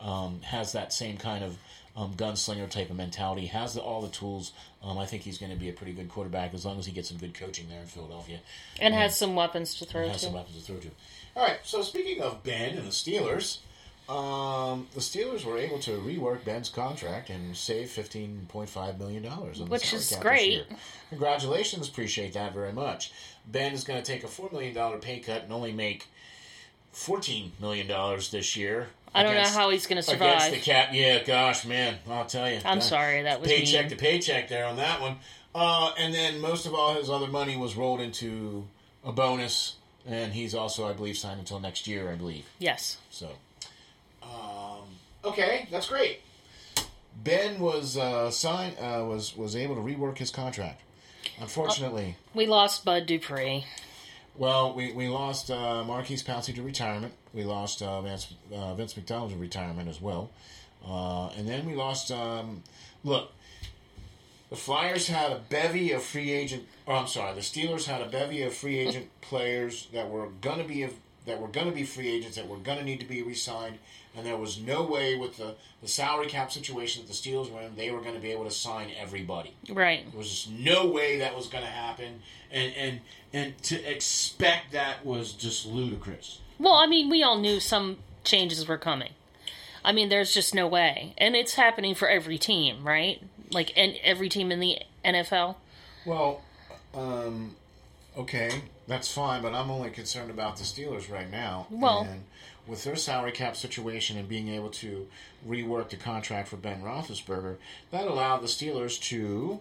[0.00, 1.56] Um, has that same kind of
[1.96, 3.46] um, gunslinger type of mentality.
[3.46, 4.52] Has the, all the tools.
[4.82, 6.92] Um, I think he's going to be a pretty good quarterback as long as he
[6.92, 8.38] gets some good coaching there in Philadelphia.
[8.80, 10.26] And has some weapons to throw has to.
[10.26, 10.90] some weapons to throw to.
[11.34, 11.58] All right.
[11.64, 13.58] So speaking of Ben and the Steelers,
[14.08, 19.24] um, the Steelers were able to rework Ben's contract and save fifteen point five million
[19.24, 20.64] dollars, Which is great.
[21.08, 23.12] Congratulations, appreciate that very much.
[23.46, 26.06] Ben is going to take a four million dollar pay cut and only make
[26.92, 28.88] fourteen million dollars this year.
[29.16, 32.26] I don't against- know how he's going to Against the cap, yeah, gosh, man, I'll
[32.26, 32.56] tell you.
[32.64, 32.82] I'm God.
[32.84, 33.90] sorry, that was paycheck mean.
[33.90, 35.16] to paycheck there on that one.
[35.54, 38.66] Uh, and then most of all, his other money was rolled into
[39.04, 39.76] a bonus,
[40.06, 42.44] and he's also, I believe, signed until next year, I believe.
[42.58, 42.98] Yes.
[43.10, 43.30] So,
[44.22, 44.82] um,
[45.24, 46.20] okay, that's great.
[47.22, 50.82] Ben was uh, signed, uh, was was able to rework his contract.
[51.40, 53.64] Unfortunately, We lost Bud Dupree.
[54.38, 57.14] Well, we, we lost uh, Maurkice Pouncey to retirement.
[57.32, 60.30] We lost uh, Vance, uh, Vance McDonald to retirement as well.
[60.86, 62.10] Uh, and then we lost.
[62.10, 62.62] Um,
[63.02, 63.32] look,
[64.50, 66.66] the Flyers had a bevy of free agent.
[66.86, 67.34] Oh, I'm sorry.
[67.34, 70.86] The Steelers had a bevy of free agent players that were gonna be
[71.24, 73.78] that were gonna be free agents that were gonna need to be re-signed,
[74.16, 77.60] and there was no way with the, the salary cap situation that the Steelers were
[77.60, 79.54] in, they were going to be able to sign everybody.
[79.68, 80.10] Right.
[80.10, 83.00] There was just no way that was going to happen, and and
[83.32, 86.40] and to expect that was just ludicrous.
[86.58, 89.10] Well, I mean, we all knew some changes were coming.
[89.84, 91.14] I mean, there's just no way.
[91.16, 93.22] And it's happening for every team, right?
[93.52, 95.56] Like and every team in the NFL.
[96.04, 96.42] Well,
[96.94, 97.54] um,
[98.16, 101.66] okay, that's fine, but I'm only concerned about the Steelers right now.
[101.70, 102.24] Well- and
[102.66, 105.06] with their salary cap situation and being able to
[105.46, 107.56] rework the contract for Ben Roethlisberger,
[107.90, 109.60] that allowed the Steelers to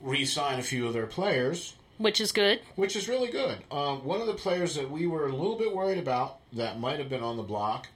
[0.00, 2.60] re-sign a few of their players Which is good.
[2.76, 3.58] which is really good.
[3.70, 6.98] Um, one of the players that we were a little bit worried about that might
[6.98, 7.88] have been on the block,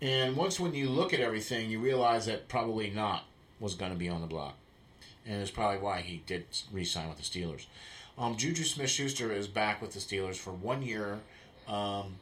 [0.00, 3.24] and once when you look at everything, you realize that probably not
[3.58, 4.54] was going to be on the block,
[5.26, 7.66] and it's probably why he did re-sign with the Steelers.
[8.18, 11.18] Um, Juju Smith-Schuster is back with the Steelers for one year.
[11.68, 12.16] Um,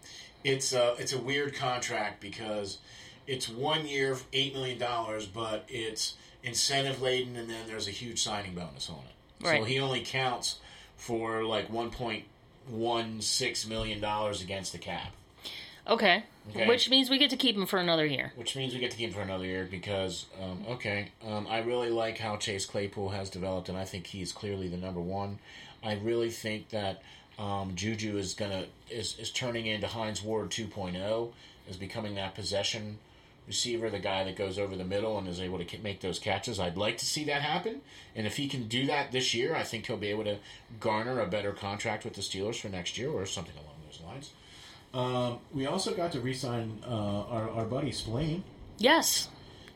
[0.44, 2.78] it's a it's a weird contract because
[3.26, 8.22] it's one year, eight million dollars, but it's incentive laden, and then there's a huge
[8.22, 9.46] signing bonus on it.
[9.46, 9.60] Right.
[9.60, 10.58] So he only counts
[10.96, 12.24] for like one point
[12.68, 15.12] one six million dollars against the cap,
[15.88, 16.24] Okay.
[16.50, 16.68] Okay.
[16.68, 18.32] Which means we get to keep him for another year.
[18.36, 21.58] which means we get to keep him for another year because um, okay, um, I
[21.60, 25.38] really like how Chase Claypool has developed, and I think he's clearly the number one.
[25.82, 27.02] I really think that
[27.38, 31.32] um, Juju is gonna is, is turning into Hines Ward 2.0,
[31.68, 32.98] is becoming that possession
[33.46, 36.58] receiver, the guy that goes over the middle and is able to make those catches.
[36.58, 37.82] I'd like to see that happen,
[38.16, 40.38] and if he can do that this year, I think he'll be able to
[40.80, 44.30] garner a better contract with the Steelers for next year or something along those lines.
[44.94, 48.44] Um, we also got to re-sign uh, our, our buddy Spillane.
[48.78, 49.28] Yes.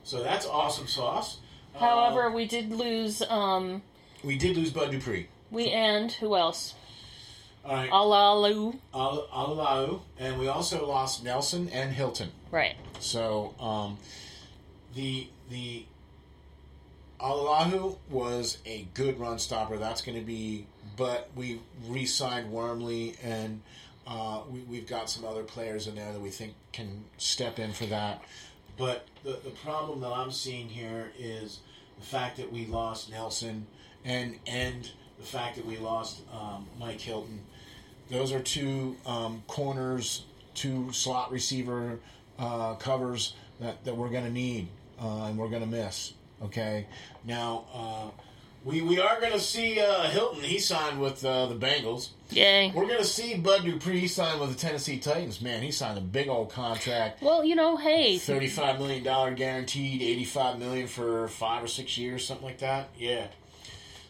[0.04, 1.38] So that's awesome sauce.
[1.74, 3.82] However, we did lose um
[4.24, 5.28] We did lose Bud Dupree.
[5.50, 6.74] we and who else?
[7.68, 7.90] All right.
[7.90, 8.78] Alualu.
[8.94, 10.00] Al- Alualu.
[10.18, 12.30] And we also lost Nelson and Hilton.
[12.50, 12.76] Right.
[13.00, 13.98] So um,
[14.94, 15.84] the the
[17.20, 19.76] Alualu was a good run stopper.
[19.76, 23.60] That's going to be, but we re-signed Wormley, and
[24.06, 27.72] uh, we, we've got some other players in there that we think can step in
[27.72, 28.22] for that.
[28.78, 31.60] But the the problem that I'm seeing here is
[31.98, 33.66] the fact that we lost Nelson,
[34.04, 37.40] and and the fact that we lost um, Mike Hilton.
[38.10, 41.98] Those are two um, corners, two slot receiver
[42.38, 44.68] uh, covers that, that we're going to need
[45.00, 46.14] uh, and we're going to miss.
[46.42, 46.86] Okay.
[47.24, 48.22] Now, uh,
[48.64, 50.42] we, we are going to see uh, Hilton.
[50.42, 52.10] He signed with uh, the Bengals.
[52.30, 52.72] Yay.
[52.74, 55.40] We're going to see Bud Dupree sign with the Tennessee Titans.
[55.40, 57.22] Man, he signed a big old contract.
[57.22, 62.46] Well, you know, hey, $35 million guaranteed, 85 million for five or six years, something
[62.46, 62.88] like that.
[62.98, 63.28] Yeah.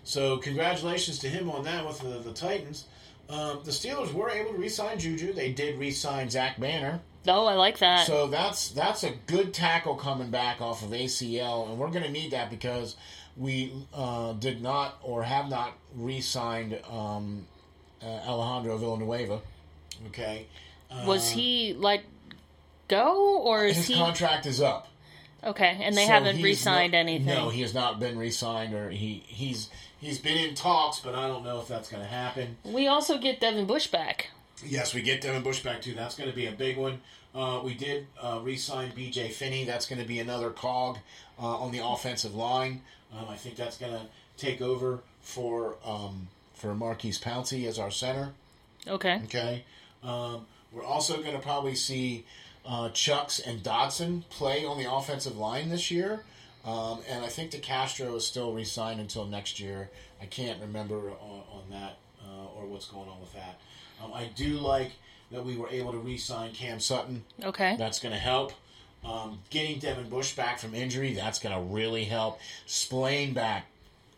[0.05, 2.87] So, congratulations to him on that with the, the Titans.
[3.29, 5.33] Um, the Steelers were able to re-sign Juju.
[5.35, 7.01] They did re-sign Zach Banner.
[7.27, 8.07] no, I like that.
[8.07, 12.11] So that's that's a good tackle coming back off of ACL, and we're going to
[12.11, 12.97] need that because
[13.37, 17.47] we uh, did not or have not re-signed um,
[18.03, 19.41] uh, Alejandro Villanueva.
[20.09, 20.47] Okay,
[21.05, 22.05] was he like
[22.89, 24.89] go or is his he contract is up.
[25.45, 25.79] okay?
[25.83, 27.27] And they So haven't re-signed anything.
[27.27, 29.69] No, he has not been re-signed, or he he's
[30.01, 32.57] he's been in talks, but I don't know if that's going to happen.
[32.65, 34.31] we also get Devin Bush back.
[34.65, 35.95] Yes, we get Devin Bush back too.
[35.95, 37.01] That's going to be a big one.
[37.35, 39.29] Uh, we did uh, re-sign B.J.
[39.29, 39.65] Finney.
[39.65, 40.99] That's going to be another cog
[41.39, 42.83] uh, on the offensive line.
[43.17, 44.03] Um, I think that's going to
[44.37, 48.33] take over for um, for Maurkice Pouncey as our center.
[48.87, 49.21] Okay.
[49.25, 49.65] Okay.
[50.03, 52.25] Um, we're also going to probably see
[52.67, 56.25] uh, Chucks and Dotson play on the offensive line this year.
[56.69, 59.91] Um, and I think DeCastro is still re signed until next year.
[60.21, 63.59] I can't remember on, on that uh, or what's going on with that.
[64.03, 64.93] Um, I do like
[65.31, 67.25] that we were able to re sign Cam Sutton.
[67.43, 67.77] Okay.
[67.79, 68.53] That's going to help.
[69.05, 72.41] Um, getting Devin Bush back from injury, that's going to really help.
[72.67, 73.67] Spillane back,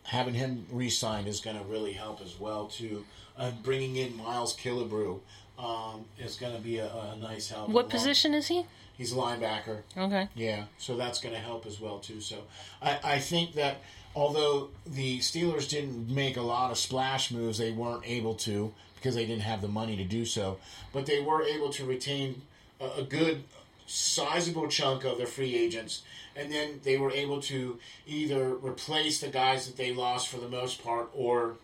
[0.03, 3.05] having him re-signed is going to really help as well too.
[3.37, 5.19] Uh, bringing in Miles Killebrew
[5.59, 7.69] um, is going to be a, a nice help.
[7.69, 8.65] What Along- position is he?
[8.97, 9.81] He's a linebacker.
[9.97, 10.27] Okay.
[10.35, 12.21] Yeah, so that's going to help as well too.
[12.21, 12.37] So
[12.81, 13.77] I, I think that
[14.15, 19.15] although the Steelers didn't make a lot of splash moves, they weren't able to because
[19.15, 20.59] they didn't have the money to do so.
[20.93, 22.43] But they were able to retain
[22.79, 23.43] a, a good,
[23.87, 26.03] sizable chunk of their free agents,
[26.35, 30.47] and then they were able to either replace the guys that they lost for the
[30.47, 31.55] most part, or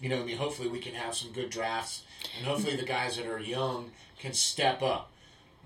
[0.00, 2.02] you know, I mean, hopefully we can have some good drafts,
[2.36, 5.10] and hopefully the guys that are young can step up.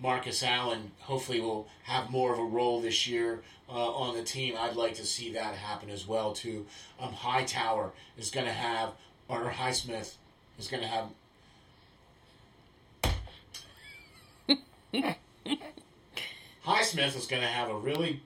[0.00, 4.54] Marcus Allen hopefully will have more of a role this year uh, on the team.
[4.58, 6.66] I'd like to see that happen as well too.
[7.00, 8.90] Um, Hightower is going to have,
[9.28, 10.14] or Highsmith
[10.58, 11.08] is going to have.
[16.66, 18.22] Highsmith is going to have a really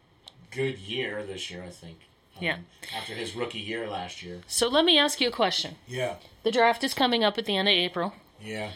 [0.50, 1.98] good year this year, I think.
[2.38, 2.58] um, Yeah.
[2.96, 4.40] After his rookie year last year.
[4.46, 5.76] So let me ask you a question.
[5.86, 6.16] Yeah.
[6.42, 8.14] The draft is coming up at the end of April.
[8.42, 8.70] Yeah.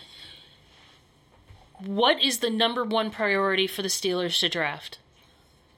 [1.84, 4.98] What is the number one priority for the Steelers to draft?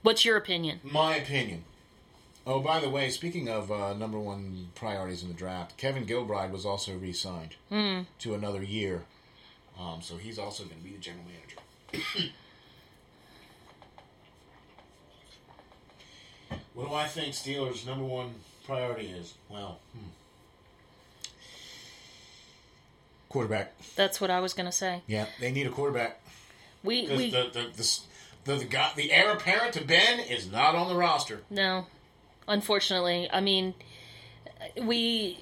[0.02, 0.80] What's your opinion?
[0.82, 1.64] My opinion.
[2.44, 6.50] Oh, by the way, speaking of uh, number one priorities in the draft, Kevin Gilbride
[6.50, 7.54] was also re-signed
[8.18, 9.04] to another year,
[9.78, 11.56] um, so he's also going to be the general manager.
[16.74, 18.34] what do I think Steelers' number one
[18.66, 19.34] priority is?
[19.48, 20.08] Well, hmm.
[23.32, 23.72] Quarterback.
[23.96, 25.02] That's what I was going to say.
[25.06, 26.20] Yeah, they need a quarterback.
[26.84, 28.00] We we the the, the,
[28.44, 31.40] the, the, guy, the heir apparent to Ben is not on the roster.
[31.50, 31.86] no.
[32.48, 33.74] Unfortunately, I mean
[34.80, 35.38] we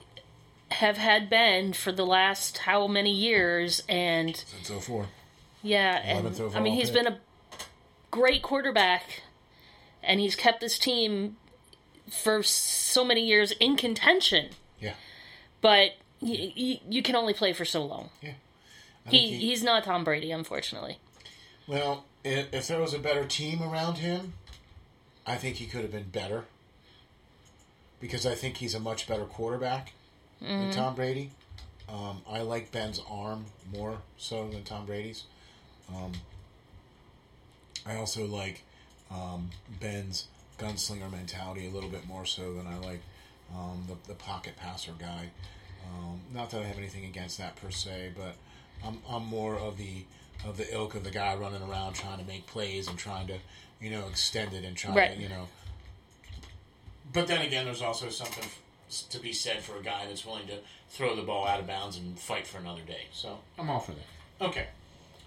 [0.71, 5.07] have had Ben for the last how many years and Since 04.
[5.63, 7.05] yeah, and I mean he's pick.
[7.05, 7.19] been a
[8.11, 9.23] great quarterback
[10.03, 11.37] and he's kept this team
[12.11, 14.51] for so many years in contention.
[14.79, 14.95] Yeah.
[15.61, 18.11] But y- y- you can only play for so long.
[18.23, 18.33] Yeah.
[19.09, 20.99] Think He, he's not Tom Brady, unfortunately.
[21.67, 24.35] well, if, if there was a better team around him,
[25.27, 26.45] I think he could have been better.
[28.01, 29.93] Because I think he's a much better quarterback
[30.41, 31.31] than Tom Brady.
[31.89, 35.25] Um, I like Ben's arm more so than Tom Brady's.
[35.95, 36.13] Um,
[37.85, 38.63] I also like
[39.11, 39.51] um,
[39.81, 43.01] Ben's gunslinger mentality a little bit more so than I like
[43.55, 45.31] um, the, the pocket passer guy.
[45.87, 48.37] Um, not that I have anything against that per se, but
[48.87, 50.05] I'm, I'm more of the
[50.47, 53.37] of the ilk of the guy running around trying to make plays and trying to,
[53.79, 55.15] you know, extend it and trying Right.
[55.15, 55.49] to, you know.
[57.13, 58.45] But then again, there's also something
[59.11, 60.59] to be said for a guy that's willing to
[60.89, 63.07] throw the ball out of bounds and fight for another day.
[63.13, 64.47] So I'm all for that.
[64.47, 64.67] Okay,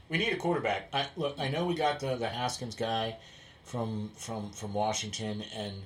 [0.10, 0.89] we need a quarterback.
[0.93, 3.18] I, look, I know we got the the Haskins guy
[3.64, 5.84] from from from Washington, and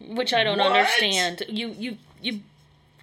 [0.00, 0.72] which I don't What?
[0.72, 1.44] understand.
[1.48, 2.40] You you you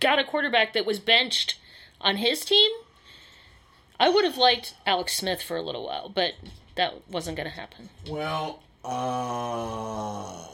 [0.01, 1.57] got a quarterback that was benched
[2.01, 2.71] on his team.
[3.99, 6.33] I would have liked Alex Smith for a little while, but
[6.75, 7.89] that wasn't going to happen.
[8.09, 10.47] Well, uh,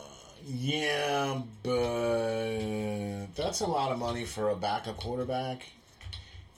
[0.46, 5.66] yeah, but that's a lot of money for a backup quarterback.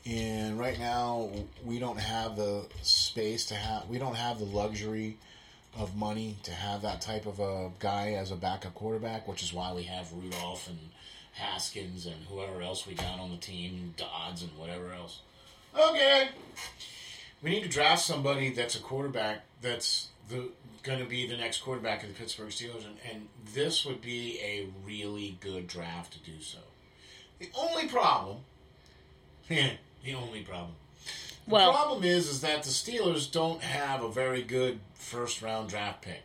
[0.06, 1.30] And right now,
[1.64, 5.18] we don't have the space to have, we don't have the luxury
[5.78, 9.54] of money to have that type of a guy as a backup quarterback, which is
[9.54, 10.80] why we have Rudolph and
[11.40, 15.22] Haskins and whoever else we got on the team, Dobbs and whatever else.
[15.78, 16.30] Okay.
[17.42, 20.50] We need to draft somebody that's a quarterback that's the
[20.84, 24.40] going to be the next quarterback of the Pittsburgh Steelers, and, and this would be
[24.42, 26.60] a really good draft to do so.
[27.40, 28.38] The only problem,
[29.50, 29.72] yeah,
[30.04, 30.72] the only problem,
[31.46, 35.70] the Well, problem is is that the Steelers don't have a very good first round
[35.70, 36.22] draft pick.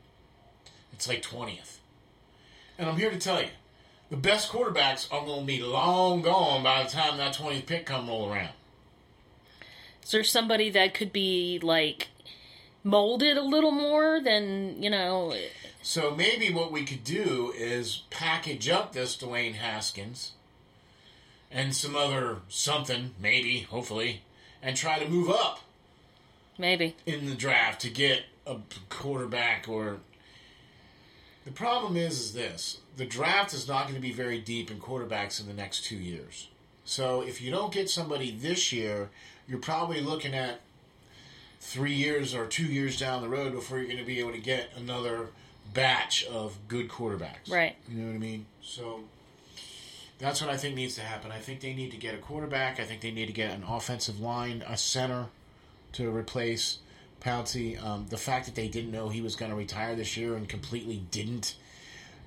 [0.92, 1.80] It's like twentieth,
[2.78, 3.48] and I'm here to tell you,
[4.14, 7.84] the best quarterbacks are going to be long gone by the time that twentieth pick
[7.84, 8.50] come roll around.
[10.04, 12.10] is there somebody that could be like
[12.84, 15.34] molded a little more than you know?
[15.82, 20.30] So maybe what we could do is package up this Dwayne Haskins
[21.50, 24.22] and some other something, maybe, hopefully,
[24.62, 25.58] and try to move up
[26.56, 28.58] Maybe in the draft to get a
[28.90, 29.98] quarterback or.
[31.44, 34.78] The problem is, is this: the draft is not going to be very deep in
[34.78, 36.48] quarterbacks in the next two years.
[36.84, 39.10] So if you don't get somebody this year,
[39.48, 40.60] you're probably looking at
[41.60, 44.38] three years or two years down the road before you're going to be able to
[44.38, 45.28] get another
[45.72, 47.50] batch of good quarterbacks.
[47.50, 47.74] Right.
[47.88, 48.46] You know what I mean?
[48.62, 49.00] So
[50.18, 51.32] that's what I think needs to happen.
[51.32, 52.78] I think they need to get a quarterback.
[52.78, 55.26] I think they need to get an offensive line, a center
[55.92, 56.78] to replace
[57.20, 57.82] Pouncey.
[57.82, 60.48] Um, the fact that they didn't know he was going to retire this year and
[60.48, 61.56] completely didn't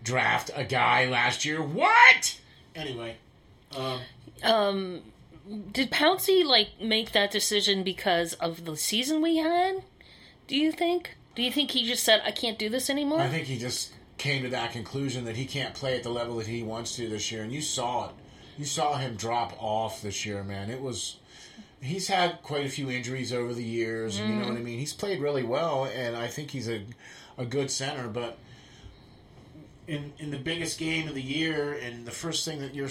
[0.07, 1.61] draft a guy last year.
[1.61, 2.39] What?
[2.75, 3.17] Anyway,
[4.41, 5.01] um,
[5.71, 9.83] Did Pouncey like make that decision because of the season we had?
[10.47, 11.15] Do you think?
[11.35, 13.19] Do you think he just said, "I can't do this anymore"?
[13.21, 16.37] I think he just came to that conclusion that he can't play at the level
[16.37, 18.15] that he wants to this year, and you saw it.
[18.57, 20.69] You saw him drop off this year, man.
[20.69, 21.17] It was.
[21.79, 24.17] He's had quite a few injuries over the years.
[24.17, 24.79] You know what I mean.
[24.79, 26.81] He's played really well, and I think he's a
[27.37, 28.07] a good center.
[28.07, 28.39] But
[29.87, 32.89] in in the biggest game of the year, and the first thing that your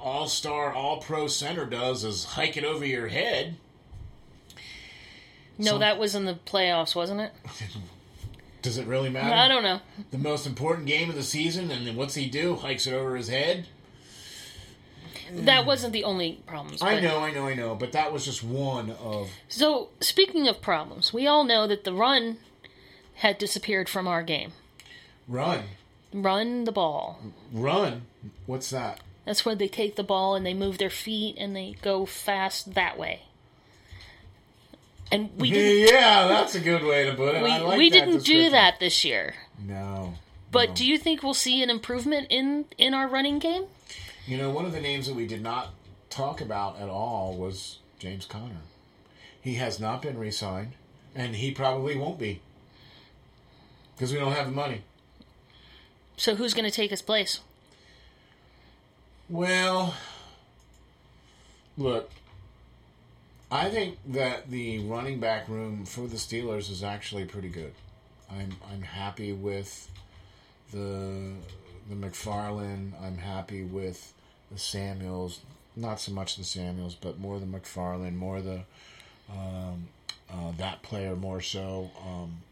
[0.00, 3.56] all star, all pro center does is hike it over your head.
[5.58, 7.32] no, some- that was in the playoffs, wasn't it?
[8.62, 9.34] Does it really matter?
[9.34, 9.80] I don't know.
[10.12, 12.54] The most important game of the season, and then what's he do?
[12.54, 13.66] Hikes it over his head.
[15.32, 16.80] That wasn't the only problems.
[16.80, 19.30] I know, I know, I know, but that was just one of.
[19.48, 22.36] So, speaking of problems, we all know that the run
[23.16, 24.52] had disappeared from our game.
[25.32, 25.62] Run,
[26.12, 27.18] Run the ball.
[27.54, 28.02] run.
[28.44, 29.00] What's that?
[29.24, 32.74] That's where they take the ball and they move their feet and they go fast
[32.74, 33.22] that way.
[35.10, 37.42] And we didn't yeah, that's a good way to put it.
[37.42, 39.34] we, I like we didn't do that this year.
[39.58, 40.14] No.
[40.50, 40.74] But no.
[40.74, 43.64] do you think we'll see an improvement in in our running game?
[44.26, 45.70] You know, one of the names that we did not
[46.10, 48.60] talk about at all was James Conner.
[49.40, 50.72] He has not been re-signed,
[51.14, 52.42] and he probably won't be
[53.96, 54.82] because we don't have the money.
[56.22, 57.40] So who's going to take his place?
[59.28, 59.96] Well,
[61.76, 62.12] look,
[63.50, 67.72] I think that the running back room for the Steelers is actually pretty good.
[68.30, 69.90] I'm I'm happy with
[70.70, 71.32] the
[71.90, 72.92] the McFarland.
[73.02, 74.14] I'm happy with
[74.52, 75.40] the Samuels.
[75.74, 78.60] Not so much the Samuels, but more the McFarland, more the
[79.28, 79.88] um,
[80.32, 81.90] uh, that player more so.
[82.06, 82.42] Um,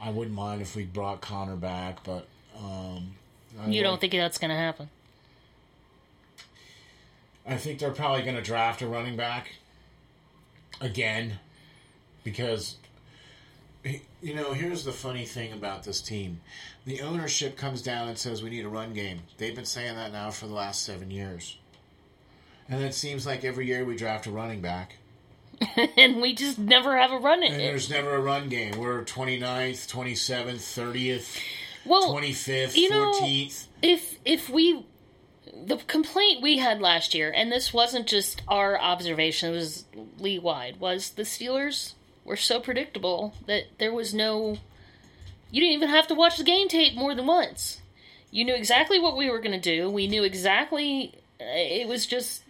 [0.00, 2.26] I wouldn't mind if we brought Connor back, but
[2.56, 3.14] um,
[3.66, 4.88] You don't think that's going to happen?
[7.46, 9.52] I think they're probably going to draft a running back
[10.80, 11.38] again
[12.22, 12.76] because
[14.22, 16.40] you know, here's the funny thing about this team.
[16.86, 19.20] The ownership comes down and says we need a run game.
[19.36, 21.58] They've been saying that now for the last 7 years.
[22.68, 24.96] And it seems like every year we draft a running back
[25.98, 28.78] and we just never have a run in and there's never a run game.
[28.78, 31.38] We're 29th, 27th, 30th,
[31.86, 33.66] Well, 25th, you know, 14th.
[33.82, 34.86] if if we
[35.66, 39.84] the complaint we had last year, and this wasn't just our observation, it was
[40.18, 44.58] league wide, was the Steelers were so predictable that there was no
[45.50, 47.80] you didn't even have to watch the game tape more than once.
[48.30, 49.88] You knew exactly what we were going to do.
[49.88, 52.42] We knew exactly uh, it was just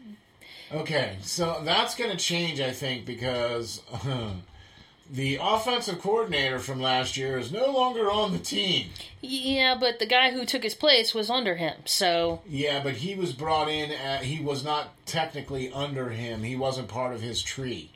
[0.73, 3.83] Okay, so that's going to change, I think, because
[5.15, 8.89] the offensive coordinator from last year is no longer on the team.
[9.21, 11.75] yeah, but the guy who took his place was under him.
[11.85, 13.93] So, Yeah, but he was brought in.
[13.93, 16.43] At, he was not technically under him.
[16.43, 17.93] He wasn't part of his tree.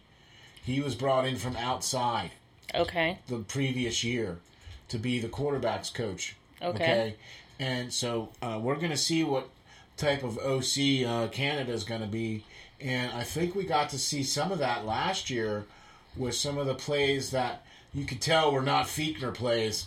[0.63, 2.31] He was brought in from outside
[2.73, 3.19] okay.
[3.27, 4.39] the previous year
[4.89, 6.37] to be the quarterbacks coach.
[6.63, 7.17] Okay.
[7.59, 9.49] And so uh, we're going to see what
[9.97, 12.45] type of OC uh, Canada is going to be.
[12.81, 15.67] And I think we got to see some of that last year
[16.17, 17.63] with some of the plays that
[17.95, 19.87] you could tell were not Fichtner plays.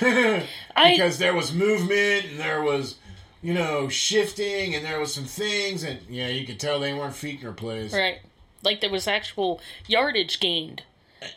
[0.00, 2.96] I because there was movement and there was,
[3.42, 5.84] you know, shifting and there was some things.
[5.84, 7.92] And, yeah, you could tell they weren't Fichtner plays.
[7.92, 8.18] right.
[8.62, 10.82] Like there was actual yardage gained.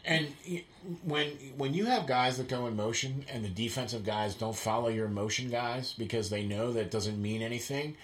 [0.05, 0.34] And
[1.03, 1.28] when
[1.58, 5.08] when you have guys that go in motion and the defensive guys don't follow your
[5.08, 7.95] motion guys because they know that doesn't mean anything,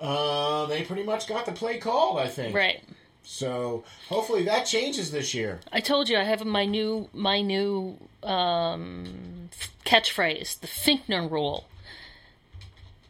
[0.00, 2.18] uh, they pretty much got the play called.
[2.18, 2.54] I think.
[2.54, 2.82] Right.
[3.28, 5.58] So hopefully that changes this year.
[5.72, 9.50] I told you I have my new my new um,
[9.84, 11.66] catchphrase, the Finkner rule.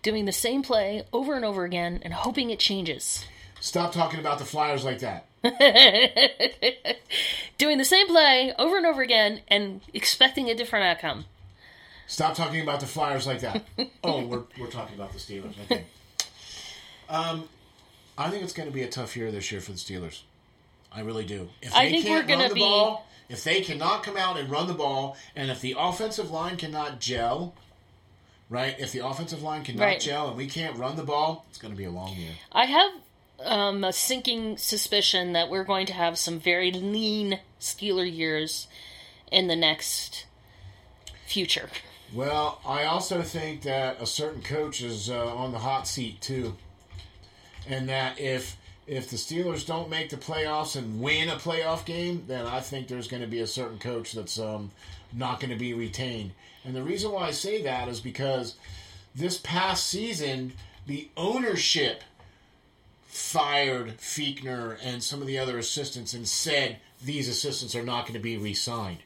[0.02, 3.26] Doing the same play over and over again and hoping it changes.
[3.60, 5.26] Stop talking about the Flyers like that.
[7.58, 11.26] Doing the same play over and over again and expecting a different outcome.
[12.06, 13.64] Stop talking about the Flyers like that.
[14.02, 15.54] oh, we're, we're talking about the Steelers.
[15.64, 15.84] Okay.
[17.08, 17.48] Um,
[18.18, 20.22] I think it's going to be a tough year this year for the Steelers.
[20.92, 21.50] I really do.
[21.60, 24.38] If I they think can't we're run the be- ball, if they cannot come out
[24.38, 27.54] and run the ball, and if the offensive line cannot gel,
[28.48, 28.74] right?
[28.78, 30.00] If the offensive line cannot Right.
[30.00, 32.32] gel and we can't run the ball, it's going to be a long year.
[32.52, 32.90] I have
[33.40, 38.66] um, a sinking suspicion that we're going to have some very lean Steeler years
[39.30, 40.24] in the next
[41.26, 41.68] future.
[42.14, 46.56] Well, I also think that a certain coach is uh, on the hot seat too,
[47.68, 48.56] and that if
[48.86, 52.86] if the Steelers don't make the playoffs and win a playoff game, then I think
[52.86, 54.70] there's going to be a certain coach that's um,
[55.12, 56.30] not going to be retained.
[56.64, 58.54] And the reason why I say that is because
[59.12, 60.52] this past season,
[60.86, 62.04] the ownership
[63.08, 68.14] fired Fichtner and some of the other assistants and said these assistants are not going
[68.14, 68.98] to be re-signed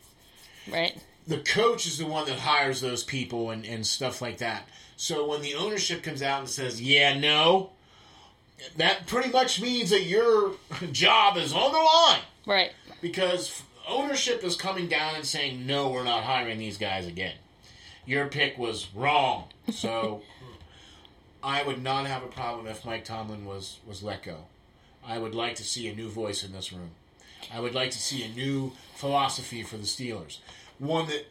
[0.70, 1.00] Right?
[1.26, 4.68] the coach is the one that hires those people and, and stuff like that.
[4.96, 7.70] So when the ownership comes out and says, yeah, no,
[8.76, 10.52] that pretty much means that your
[10.92, 12.72] job is on the line Right.
[13.00, 17.34] because ownership is coming down and saying, no, we're not hiring these guys again.
[18.06, 19.44] Your pick was wrong.
[19.72, 20.22] So
[21.42, 24.44] I would not have a problem if Mike Tomlin was, was let go.
[25.06, 26.90] I would like to see a new voice in this room.
[27.52, 30.38] I would like to see a new philosophy for the Steelers.
[30.78, 31.26] One that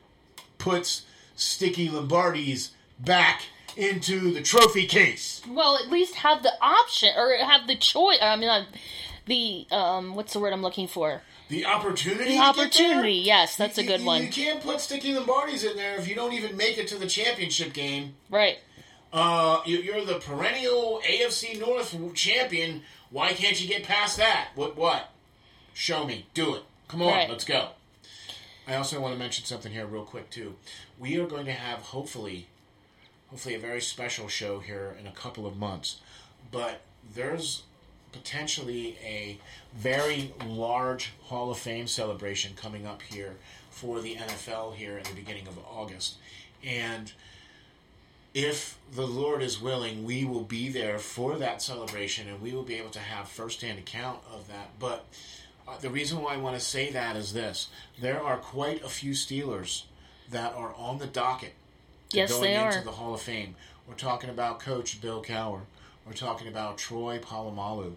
[0.57, 1.03] puts
[1.35, 3.43] Sticky Lombardi's back
[3.79, 5.41] into the trophy case.
[5.47, 8.17] Well, at least have the option or have the choice.
[8.21, 8.65] I mean,
[9.25, 11.21] the um, what's the word I'm looking for?
[11.49, 12.31] The opportunity.
[12.35, 14.23] The opportunity, yes, that's a good you- one.
[14.23, 17.07] You can't put Sticky Lombardi's in there if you don't even make it to the
[17.07, 18.15] championship game.
[18.29, 18.59] Right.
[19.11, 22.83] Uh, you- you're the perennial AFC North champion.
[23.09, 24.49] Why can't you get past that?
[24.53, 24.77] What?
[24.77, 25.09] What?
[25.73, 26.27] Show me.
[26.35, 26.63] Do it.
[26.87, 27.07] Come on.
[27.13, 27.29] Right.
[27.29, 27.69] Let's go.
[28.67, 30.55] I also want to mention something here real quick too.
[30.99, 32.47] We are going to have hopefully,
[33.29, 35.99] hopefully a very special show here in a couple of months.
[36.51, 36.81] But
[37.13, 37.63] there's
[38.11, 39.37] potentially a
[39.75, 43.35] very large Hall of Fame celebration coming up here
[43.69, 46.15] for the NFL here in the beginning of August,
[46.63, 47.11] and
[48.33, 52.63] if the Lord is willing, we will be there for that celebration and we will
[52.63, 54.69] be able to have firsthand account of that.
[54.79, 55.05] But
[55.67, 57.69] uh, the reason why I want to say that is this
[57.99, 59.83] there are quite a few Steelers
[60.29, 61.53] that are on the docket
[62.11, 62.83] Yes, going they into are.
[62.83, 63.55] the Hall of Fame.
[63.87, 65.61] We're talking about Coach Bill Cowher.
[66.05, 67.93] We're talking about Troy Polamalu.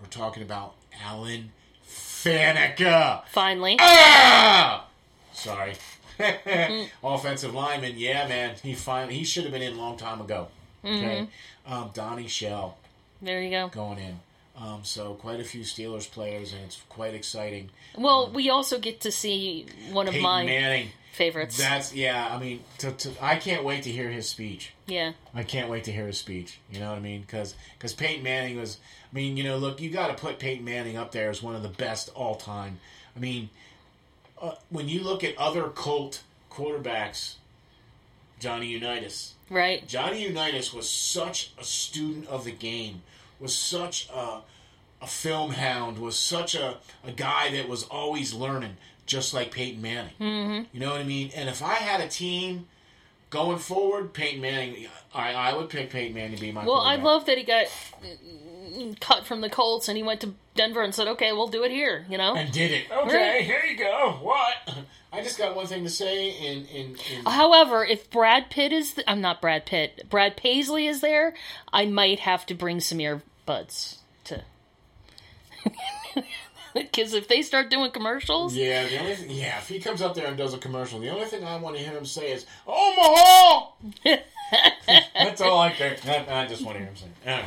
[0.00, 1.52] We're talking about Alan
[1.86, 3.24] Faneca.
[3.28, 3.76] Finally.
[3.80, 4.86] Ah!
[5.32, 5.74] Sorry.
[7.04, 8.54] Offensive lineman, yeah, man.
[8.62, 10.48] He finally he should have been in a long time ago.
[10.84, 11.26] Okay,
[11.66, 12.76] um, Donnie Shell
[13.20, 13.68] There you go.
[13.68, 14.20] going in.
[14.56, 17.70] Um, so quite a few Steelers players, and it's quite exciting.
[17.98, 20.90] Well, we also get to see one of my Manning.
[21.16, 21.56] Favorites.
[21.56, 22.28] That's yeah.
[22.30, 24.72] I mean, to, to, I can't wait to hear his speech.
[24.86, 25.12] yeah.
[25.34, 26.58] I can't wait to hear his speech.
[26.70, 27.22] You know what I mean?
[27.22, 28.78] Because because Peyton Manning was.
[29.12, 31.54] I mean, you know, look, you got to put Peyton Manning up there as one
[31.54, 32.78] of the best all time.
[33.16, 33.48] I mean,
[34.40, 37.36] uh, when you look at other Colt quarterbacks,
[38.38, 39.34] Johnny Unitas.
[39.48, 39.86] Right.
[39.86, 43.02] Johnny Unitas was such a student of the game,
[43.40, 44.40] was such a,
[45.06, 48.76] a film hound, was such a, a guy that was always learning,
[49.06, 50.14] just like Peyton Manning.
[50.20, 50.64] Mm-hmm.
[50.72, 51.30] You know what I mean?
[51.34, 52.66] And if I had a team
[53.30, 56.96] going forward, Peyton Manning, I, I would pick Peyton Manning to be my Well, I
[56.96, 57.66] love that he got
[59.00, 61.70] cut from the Colts and he went to Denver and said, "Okay, we'll do it
[61.70, 62.34] here." You know.
[62.34, 62.86] and did it.
[62.90, 64.18] Okay, here you go.
[64.22, 64.76] What?
[65.12, 66.30] I just got one thing to say.
[66.30, 70.08] In in, in However, if Brad Pitt is, th- I'm not Brad Pitt.
[70.10, 71.34] Brad Paisley is there.
[71.72, 74.05] I might have to bring some earbuds to.
[76.74, 80.14] Because if they start doing commercials, yeah, the only thing, yeah, if he comes up
[80.14, 82.44] there and does a commercial, the only thing I want to hear him say is
[82.66, 83.68] Omaha.
[85.14, 85.96] That's all I care.
[86.04, 87.06] I, I just want to hear him say.
[87.26, 87.44] Right.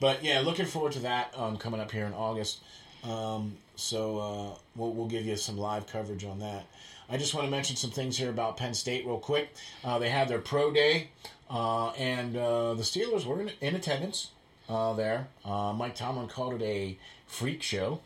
[0.00, 2.64] But yeah, looking forward to that um, coming up here in August.
[3.04, 6.66] Um, so uh, we'll, we'll give you some live coverage on that.
[7.08, 9.54] I just want to mention some things here about Penn State real quick.
[9.84, 11.10] Uh, they had their pro day,
[11.50, 14.30] uh, and uh, the Steelers were in, in attendance
[14.68, 15.28] uh, there.
[15.44, 18.00] Uh, Mike Tomlin called it a freak show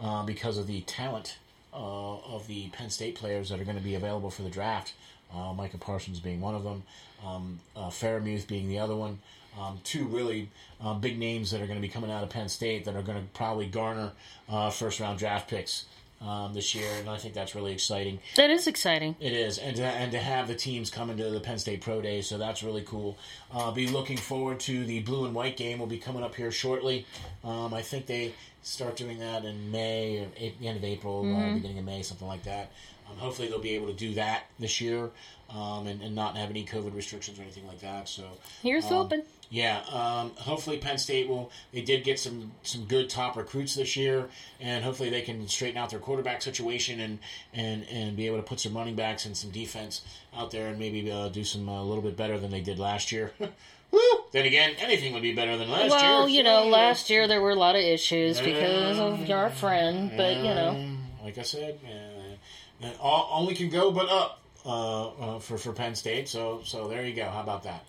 [0.00, 1.38] uh, because of the talent
[1.72, 4.94] uh, of the Penn State players that are going to be available for the draft.
[5.34, 6.82] Uh, Micah Parsons being one of them,
[7.24, 9.18] um, uh, Freiermuth being the other one.
[9.58, 10.50] Um, two really
[10.80, 13.02] uh, big names that are going to be coming out of Penn State that are
[13.02, 14.12] going to probably garner
[14.48, 15.86] uh, first round draft picks
[16.22, 18.20] um, this year, and I think that's really exciting.
[18.36, 19.16] that is exciting.
[19.20, 22.00] It is, and to, and to have the teams come into the Penn State Pro
[22.00, 23.18] Day, so that's really cool.
[23.52, 25.78] Uh, be looking forward to the blue and white game.
[25.78, 27.06] Will be coming up here shortly.
[27.44, 31.54] Um, I think they start doing that in May, or the end of April, uh,
[31.54, 32.70] beginning of May, something like that.
[33.10, 35.10] Um, hopefully, they'll be able to do that this year,
[35.50, 38.08] um, and, and not have any COVID restrictions or anything like that.
[38.08, 38.24] So
[38.62, 39.22] Here's um, hoping.
[39.52, 41.50] Yeah, um, hopefully Penn State will.
[41.74, 45.76] They did get some some good top recruits this year, and hopefully they can straighten
[45.76, 47.18] out their quarterback situation and
[47.52, 50.00] and and be able to put some running backs and some defense
[50.34, 52.78] out there, and maybe uh, do some uh, a little bit better than they did
[52.78, 53.32] last year.
[53.90, 54.00] Woo!
[54.32, 55.90] Then again, anything would be better than last year.
[55.90, 60.12] Well, you know, last year there were a lot of issues because of your friend,
[60.16, 64.40] but you know, Um, like I said, uh, uh, all, only can go but up
[64.64, 66.26] uh, uh, for for Penn State.
[66.30, 67.28] So so there you go.
[67.28, 67.86] How about that?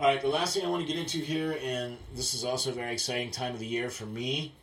[0.00, 2.70] All right, the last thing I want to get into here, and this is also
[2.70, 4.54] a very exciting time of the year for me,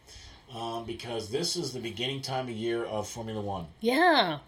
[0.52, 3.68] um, because this is the beginning time of year of Formula One.
[3.80, 4.40] yeah.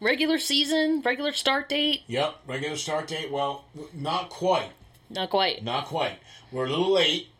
[0.00, 3.32] Regular season, regular start date, Yep, regular start date.
[3.32, 4.70] Well, not quite.
[5.10, 5.64] not quite.
[5.64, 6.18] Not quite.
[6.52, 7.30] We're a little late.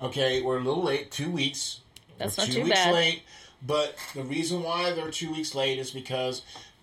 [0.00, 1.10] Okay, we're a little late.
[1.10, 1.80] Two weeks.
[2.18, 2.94] That's we're not two too weeks bad.
[2.94, 3.22] late.
[3.66, 6.42] But the reason why they're two weeks late is because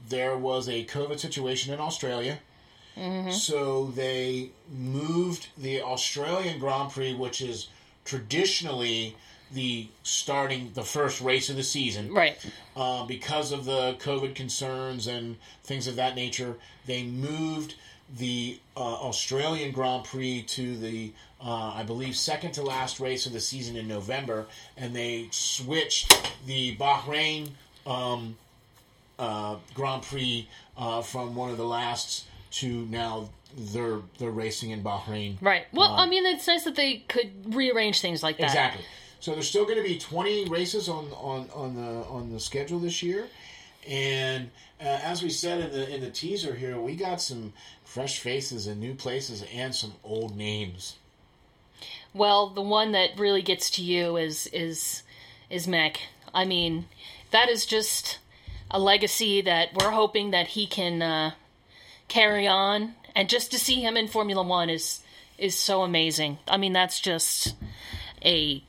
[0.09, 2.39] there was a COVID situation in Australia.
[2.99, 3.31] Mm-hmm.
[3.31, 7.67] So they moved the Australian Grand Prix, which is
[8.05, 9.15] traditionally
[9.51, 12.37] the starting the first race of the season Right.
[12.75, 17.75] uh, because of the COVID concerns and things of that nature, they moved
[18.17, 21.11] the uh, Australian Grand Prix to the,
[21.43, 24.47] uh, I believe, second to last race of the season in November,
[24.77, 27.49] and they switched the Bahrain
[27.85, 28.35] um,
[29.17, 30.47] uh, Grand Prix
[30.77, 35.37] uh, from one of the lasts to now they're they're racing in Bahrain.
[35.41, 35.65] Right.
[35.73, 38.45] Well, Um, I mean, it's nice that they could rearrange things like that.
[38.45, 38.85] Exactly.
[39.19, 42.79] So there's still going to be 20 races on on on the on the schedule
[42.79, 43.27] this year,
[43.87, 48.19] and uh, as we said in the in the teaser here, we got some fresh
[48.19, 50.97] faces and new places and some old names.
[52.13, 55.03] Well, the one that really gets to you is is
[55.49, 55.97] is Mick.
[56.33, 56.85] I mean,
[57.31, 58.19] that is just
[58.71, 61.31] a legacy that we're hoping that he can uh,
[62.09, 64.99] carry on, and just to see him in Formula One is
[65.37, 66.37] is so amazing.
[66.47, 67.55] I mean, that's just
[68.23, 68.61] a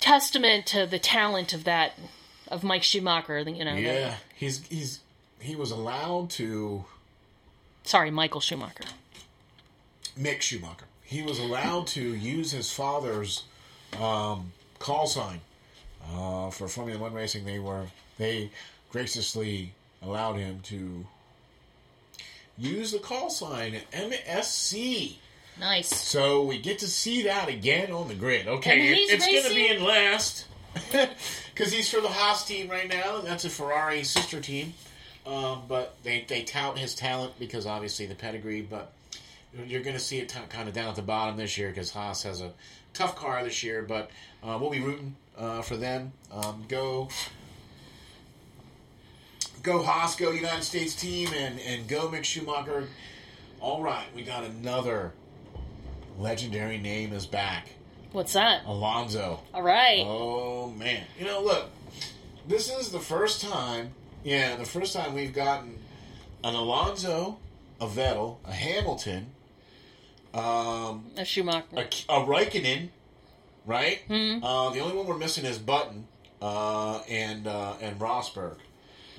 [0.00, 1.92] testament to the talent of that
[2.48, 3.38] of Mike Schumacher.
[3.40, 5.00] You know, Yeah, he's he's
[5.40, 6.84] he was allowed to
[7.84, 8.84] sorry, Michael Schumacher.
[10.18, 10.86] Mick Schumacher.
[11.02, 13.44] He was allowed to use his father's
[13.98, 15.40] um, call sign
[16.12, 17.44] uh, for Formula One racing.
[17.44, 17.86] They were
[18.18, 18.50] they
[18.90, 19.72] graciously
[20.02, 21.06] allowed him to
[22.58, 25.16] use the call sign MSC.
[25.58, 25.88] Nice.
[25.88, 28.46] So we get to see that again on the grid.
[28.46, 30.46] Okay, it- it's going to be in last
[30.92, 33.20] because he's for the Haas team right now.
[33.20, 34.74] That's a Ferrari sister team,
[35.26, 38.62] um, but they they tout his talent because obviously the pedigree.
[38.62, 38.92] But
[39.66, 41.90] you're going to see it t- kind of down at the bottom this year because
[41.90, 42.52] Haas has a
[42.94, 43.82] tough car this year.
[43.82, 44.10] But
[44.44, 46.12] uh, we'll be rooting uh, for them.
[46.30, 47.08] Um, go.
[49.68, 52.88] Go Haas, go United States team, and, and go Mick Schumacher.
[53.60, 55.12] All right, we got another
[56.18, 57.68] legendary name is back.
[58.12, 58.64] What's that?
[58.64, 59.40] Alonso.
[59.52, 60.02] All right.
[60.06, 61.04] Oh man.
[61.18, 61.68] You know, look,
[62.46, 63.92] this is the first time
[64.24, 65.78] yeah, the first time we've gotten
[66.42, 67.38] an Alonso,
[67.78, 69.26] a Vettel, a Hamilton,
[70.32, 71.66] um, A Schumacher.
[71.76, 72.88] a, a Raikkonen,
[73.66, 74.00] right?
[74.08, 76.06] Uh, the only one we're missing is Button
[76.40, 78.56] uh, and uh, and Rosberg,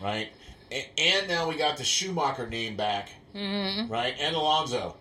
[0.02, 0.30] right?
[0.72, 3.92] And, and now we got the Schumacher name back, mm-hmm.
[3.92, 4.16] right?
[4.20, 4.96] And Alonso.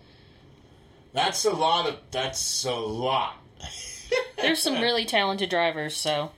[1.13, 1.97] That's a lot of.
[2.11, 3.37] That's a lot.
[4.37, 6.31] There's some really talented drivers, so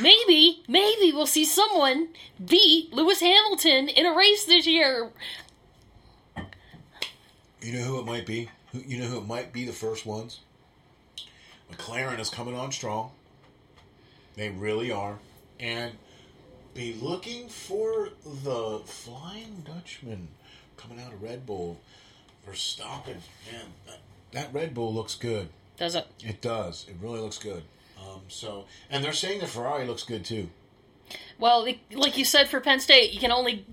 [0.00, 2.08] maybe, maybe we'll see someone
[2.44, 5.10] beat Lewis Hamilton in a race this year.
[7.60, 8.48] You know who it might be?
[8.72, 10.40] You know who it might be the first ones?
[11.70, 13.12] McLaren is coming on strong.
[14.34, 15.18] They really are.
[15.60, 15.92] And
[16.74, 20.28] be looking for the Flying Dutchman
[20.76, 21.80] coming out of Red Bull.
[22.48, 23.18] Verstappen.
[23.50, 23.98] Man, that,
[24.32, 25.48] that Red Bull looks good.
[25.76, 26.06] Does it?
[26.20, 26.86] It does.
[26.88, 27.62] It really looks good.
[28.00, 30.48] Um, so, and they're saying the Ferrari looks good too.
[31.38, 33.64] Well, like you said for Penn State, you can only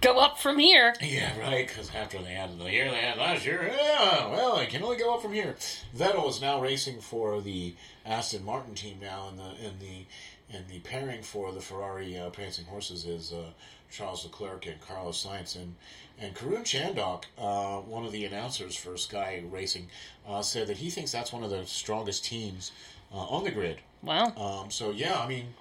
[0.00, 0.94] go up from here.
[1.00, 1.66] Yeah, right.
[1.66, 4.96] Because after they had the year they had last year, yeah, well, it can only
[4.96, 5.56] go up from here.
[5.96, 7.74] Vettel is now racing for the
[8.04, 10.06] Aston Martin team now, and the in the
[10.52, 13.50] and the pairing for the Ferrari uh, Prancing Horses is uh,
[13.90, 15.74] Charles Leclerc and Carlos Sainz, and
[16.18, 19.88] and Karun Chandok, uh, one of the announcers for Sky Racing,
[20.26, 22.72] uh, said that he thinks that's one of the strongest teams
[23.12, 23.78] uh, on the grid.
[24.02, 24.32] Wow.
[24.36, 25.54] Um, so yeah, I mean,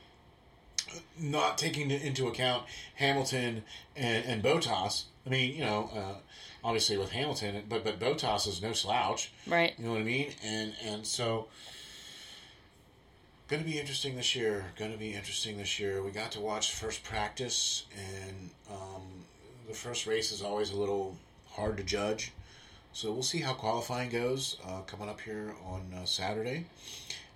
[1.20, 2.64] not taking into account
[2.96, 3.64] Hamilton
[3.96, 5.06] and, and Bottas.
[5.26, 6.16] I mean, you know, uh,
[6.64, 9.32] obviously with Hamilton, but but Bottas is no slouch.
[9.48, 9.74] Right.
[9.78, 10.32] You know what I mean?
[10.44, 11.48] And and so.
[13.52, 14.64] Going to be interesting this year.
[14.78, 16.02] Going to be interesting this year.
[16.02, 19.02] We got to watch first practice, and um,
[19.68, 21.18] the first race is always a little
[21.50, 22.32] hard to judge.
[22.94, 26.64] so we'll see how qualifying goes uh, coming up here on uh, Saturday,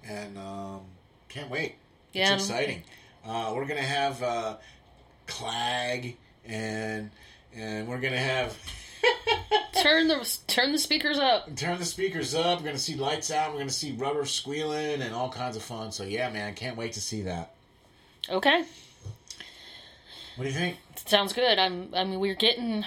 [0.07, 0.83] and um,
[1.27, 1.75] can't wait.
[2.13, 2.35] Yeah.
[2.35, 2.83] It's exciting.
[3.25, 4.55] Uh, we're gonna have uh,
[5.27, 7.11] Clag and
[7.53, 8.57] and we're gonna have
[9.81, 11.55] turn the turn the speakers up.
[11.55, 12.59] turn the speakers up.
[12.59, 13.51] We're gonna see lights out.
[13.53, 15.91] We're gonna see rubber squealing and all kinds of fun.
[15.91, 17.51] So yeah, man, can't wait to see that.
[18.29, 18.63] Okay,
[20.35, 20.77] What do you think?
[21.05, 21.59] sounds good.
[21.59, 21.89] I'm.
[21.93, 22.83] I mean, we're getting.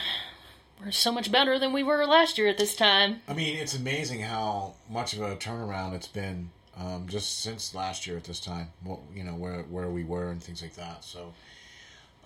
[0.84, 3.20] We're so much better than we were last year at this time.
[3.28, 8.06] I mean, it's amazing how much of a turnaround it's been um, just since last
[8.06, 8.68] year at this time.
[8.82, 11.04] What you know, where where we were and things like that.
[11.04, 11.34] So,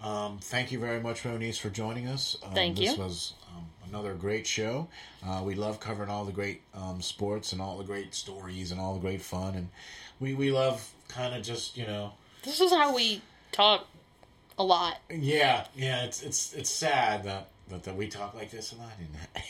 [0.03, 2.37] um, thank you very much, Moniz, for joining us.
[2.45, 3.03] Um, Thank this you.
[3.03, 4.89] was um, another great show.
[5.25, 8.81] Uh, we love covering all the great um, sports and all the great stories and
[8.81, 9.69] all the great fun, and
[10.19, 12.13] we we love kind of just you know.
[12.43, 13.23] This is how we
[13.53, 13.87] talk
[14.59, 14.99] a lot.
[15.09, 18.93] Yeah, yeah, it's it's it's sad that that, that we talk like this a lot.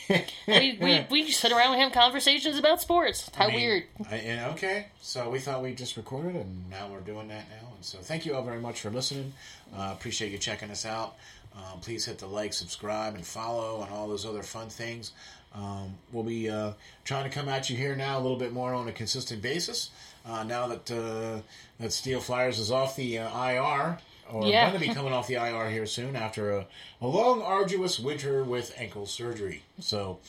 [0.09, 3.29] And We, we we sit around and have conversations about sports.
[3.35, 3.83] How I mean, weird.
[4.09, 7.69] I, and okay, so we thought we just recorded, and now we're doing that now.
[7.75, 9.33] And so, thank you all very much for listening.
[9.75, 11.15] Uh, appreciate you checking us out.
[11.55, 15.11] Um, please hit the like, subscribe, and follow, and all those other fun things.
[15.55, 16.71] Um, we'll be uh,
[17.05, 19.91] trying to come at you here now a little bit more on a consistent basis.
[20.25, 21.41] Uh, now that uh,
[21.79, 23.99] that Steel Flyers is off the uh, IR,
[24.33, 24.69] or Yeah.
[24.69, 26.65] going to be coming off the IR here soon after a,
[27.01, 29.63] a long, arduous winter with ankle surgery.
[29.79, 30.19] So,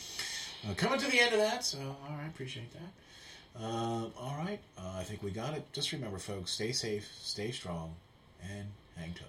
[0.69, 1.65] uh, coming to the end of that.
[1.65, 3.63] So, all right, appreciate that.
[3.65, 5.65] Um, all right, uh, I think we got it.
[5.73, 7.95] Just remember, folks, stay safe, stay strong,
[8.43, 9.29] and hang tough.